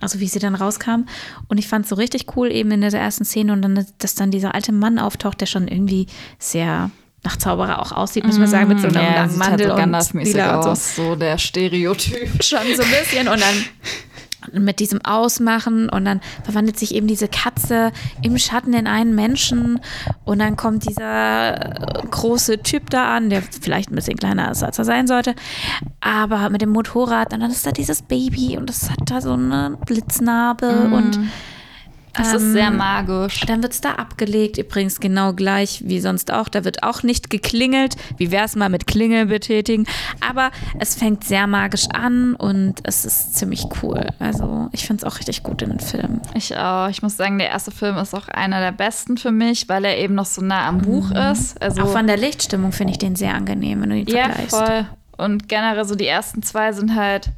[0.00, 1.08] Also wie sie dann rauskamen.
[1.48, 4.14] Und ich fand es so richtig cool, eben in dieser ersten Szene und dann, dass
[4.14, 6.06] dann dieser alte Mann auftaucht, der schon irgendwie
[6.38, 6.90] sehr
[7.24, 10.24] nach Zauberer auch aussieht, muss man sagen, mit so einem ja, langen sieht halt und
[10.24, 10.70] lila und so.
[10.70, 12.28] aus, so der Stereotyp.
[12.42, 13.28] schon so ein bisschen.
[13.28, 13.64] Und dann
[14.52, 17.92] mit diesem Ausmachen und dann verwandelt sich eben diese Katze
[18.22, 19.80] im Schatten in einen Menschen
[20.24, 24.78] und dann kommt dieser große Typ da an, der vielleicht ein bisschen kleiner ist, als
[24.78, 25.36] er sein sollte,
[26.00, 29.34] aber mit dem Motorrad und dann ist da dieses Baby und das hat da so
[29.34, 31.20] eine Blitznarbe und
[32.14, 33.40] Das ist Ähm, sehr magisch.
[33.46, 36.48] dann wird es da abgelegt, übrigens genau gleich wie sonst auch.
[36.48, 37.96] Da wird auch nicht geklingelt.
[38.18, 39.86] Wie wäre es mal mit Klingel betätigen?
[40.28, 44.06] Aber es fängt sehr magisch an und es ist ziemlich cool.
[44.18, 46.20] Also ich finde es auch richtig gut in den Filmen.
[46.34, 46.88] Ich auch.
[46.88, 49.96] Ich muss sagen, der erste Film ist auch einer der besten für mich, weil er
[49.98, 51.60] eben noch so nah am Buch ist.
[51.62, 54.50] Also Auch von der Lichtstimmung finde ich den sehr angenehm, wenn du ihn ja, vergleichst.
[54.56, 54.86] voll.
[55.16, 57.30] Und generell so die ersten zwei sind halt,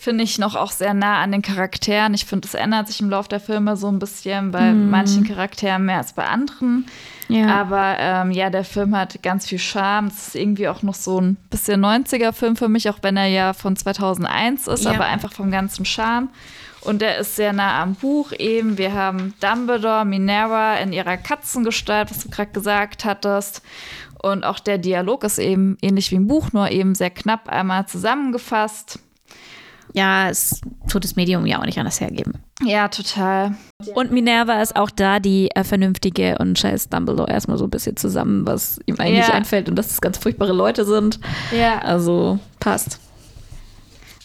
[0.00, 2.14] finde ich, noch auch sehr nah an den Charakteren.
[2.14, 5.84] Ich finde, es ändert sich im Laufe der Filme so ein bisschen bei manchen Charakteren
[5.84, 6.86] mehr als bei anderen.
[7.28, 7.54] Ja.
[7.60, 10.08] Aber ähm, ja, der Film hat ganz viel Charme.
[10.08, 13.52] Es ist irgendwie auch noch so ein bisschen 90er-Film für mich, auch wenn er ja
[13.52, 14.92] von 2001 ist, Ja.
[14.92, 16.30] aber einfach vom ganzen Charme.
[16.80, 18.78] Und der ist sehr nah am Buch eben.
[18.78, 23.62] Wir haben Dumbledore, Minerva in ihrer Katzengestalt, was du gerade gesagt hattest.
[24.22, 27.86] Und auch der Dialog ist eben ähnlich wie im Buch, nur eben sehr knapp einmal
[27.86, 28.98] zusammengefasst.
[29.92, 32.34] Ja, es tut das Medium ja auch nicht anders hergeben.
[32.64, 33.54] Ja, total.
[33.94, 37.96] Und Minerva ist auch da die äh, vernünftige und scheiß Dumbledore erstmal so ein bisschen
[37.96, 39.34] zusammen, was ihm eigentlich Ja.
[39.34, 41.18] einfällt und dass es ganz furchtbare Leute sind.
[41.58, 41.78] Ja.
[41.80, 43.00] Also passt.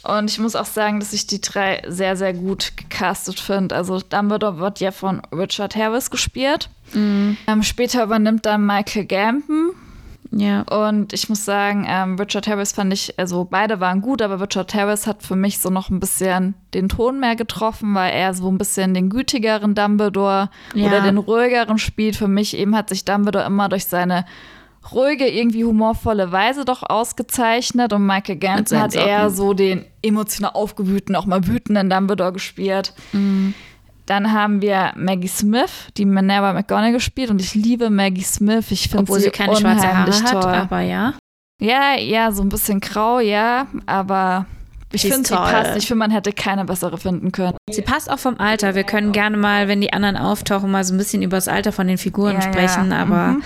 [0.04, 3.76] Und ich muss auch sagen, dass ich die drei sehr, sehr gut gecastet finde.
[3.76, 6.70] Also Dumbledore wird ja von Richard Harris gespielt.
[6.94, 9.72] Ähm, später übernimmt dann Michael Gambon.
[10.38, 10.64] Ja.
[10.64, 14.74] Und ich muss sagen, ähm, Richard Harris fand ich, also beide waren gut, aber Richard
[14.74, 18.50] Harris hat für mich so noch ein bisschen den Ton mehr getroffen, weil er so
[18.50, 20.88] ein bisschen den gütigeren Dumbledore Ja.
[20.88, 22.18] oder den ruhigeren spielt.
[22.18, 24.26] Für mich eben hat sich Dumbledore immer durch seine
[24.92, 31.16] ruhige, irgendwie humorvolle Weise doch ausgezeichnet und Michael seinen hat eher so den emotional aufgewühlten,
[31.16, 32.94] auch mal wütenden Dumbledore gespielt.
[33.14, 33.54] Mhm.
[34.06, 38.70] Dann haben wir Maggie Smith, die Minerva McGonagall gespielt und ich liebe Maggie Smith.
[38.72, 40.54] Ich finde Obwohl sie keine schwarze Haare unheimlich hat, toll.
[40.54, 41.14] aber ja.
[41.60, 44.46] Ja, ja, so ein bisschen grau, ja, aber
[44.92, 45.44] ich Sie finde, sie toll.
[45.52, 45.78] passt.
[45.78, 47.58] Ich finde, man hätte keine bessere finden können.
[47.72, 48.76] Sie passt auch vom Alter.
[48.76, 51.72] Wir können gerne mal, wenn die anderen auftauchen, mal so ein bisschen über das Alter
[51.72, 52.98] von den Figuren Ja, sprechen, ja.
[52.98, 53.44] aber Mhm.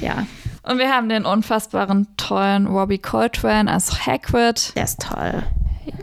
[0.00, 0.26] ja,
[0.64, 4.72] Und wir haben den unfassbaren, tollen Robbie Coltrane als Hagrid.
[4.76, 5.42] der ist toll.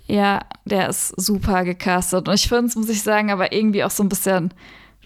[0.07, 2.27] Ja, der ist super gecastet.
[2.27, 4.53] Und ich finde es, muss ich sagen, aber irgendwie auch so ein bisschen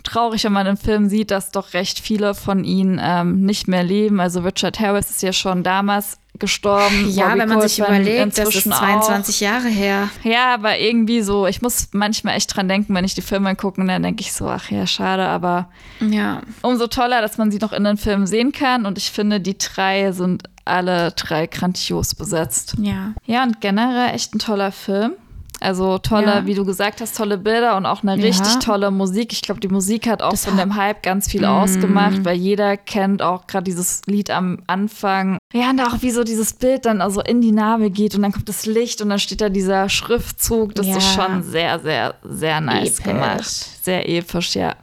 [0.03, 3.84] traurig, wenn man im Film sieht, dass doch recht viele von ihnen ähm, nicht mehr
[3.84, 4.19] leben.
[4.19, 7.09] Also Richard Harris ist ja schon damals gestorben.
[7.09, 8.80] Ja, Robbie wenn man sich Coltrane überlegt, das ist inzwischen auch.
[8.80, 10.09] 22 Jahre her.
[10.23, 13.82] Ja, aber irgendwie so, ich muss manchmal echt dran denken, wenn ich die Filme gucke,
[13.82, 15.69] und dann denke ich so, ach ja, schade, aber
[16.01, 16.41] Ja.
[16.61, 18.86] umso toller, dass man sie noch in den Filmen sehen kann.
[18.86, 22.76] Und ich finde, die drei sind alle drei grandios besetzt.
[22.80, 23.13] Ja.
[23.26, 25.13] Ja, und generell echt ein toller Film.
[25.61, 26.45] Also tolle, Ja.
[26.45, 28.26] wie du gesagt hast, tolle Bilder und auch eine Ja.
[28.28, 29.32] richtig tolle Musik.
[29.32, 31.45] Ich glaube, die Musik hat auch Das von dem Hype ganz viel Mm.
[31.45, 35.38] ausgemacht, weil jeder kennt auch gerade dieses Lied am Anfang.
[35.53, 38.34] Ja, und auch wie so dieses Bild dann also in die Narbe geht und dann
[38.34, 40.76] kommt das Licht und dann steht da dieser Schriftzug.
[40.76, 40.97] Das Ja.
[40.97, 43.03] ist schon sehr, sehr, sehr nice Episch.
[43.03, 43.45] gemacht.
[43.82, 44.76] Sehr episch, ja.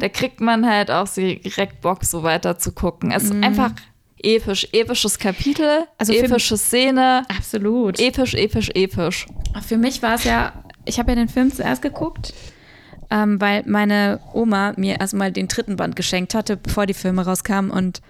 [0.00, 3.10] Da kriegt man halt auch direkt Bock, so weiter zu gucken.
[3.10, 3.70] Es ist einfach
[4.24, 5.84] episch, episches Kapitel.
[5.98, 8.00] Also epische Szene, Absolut.
[8.00, 9.26] episch, episch, episch.
[9.66, 12.34] Für mich war es ja, ich habe ja den Film zuerst geguckt,
[13.10, 17.70] ähm, weil meine Oma mir erstmal den dritten Band geschenkt hatte, bevor die Filme rauskamen.
[17.70, 18.00] Und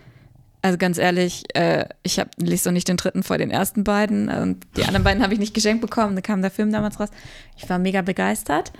[0.62, 4.30] also ganz ehrlich, äh, ich hab, lese doch nicht den dritten vor den ersten beiden.
[4.30, 6.14] Und die anderen beiden habe ich nicht geschenkt bekommen.
[6.14, 7.10] Da kam der Film damals raus.
[7.58, 8.72] Ich war mega begeistert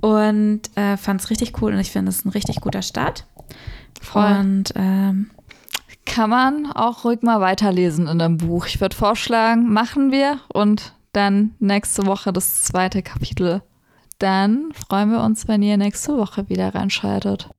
[0.00, 1.72] und äh, fand es richtig cool.
[1.72, 3.26] Und ich finde, es ist ein richtig guter Start.
[4.00, 4.24] Voll.
[4.24, 5.30] Und ähm,
[6.06, 8.66] Kann man auch ruhig mal weiterlesen in dem Buch.
[8.66, 13.62] Ich würde vorschlagen, machen wir und dann nächste Woche das zweite Kapitel.
[14.18, 17.50] Dann freuen wir uns, wenn ihr nächste Woche wieder reinschaltet.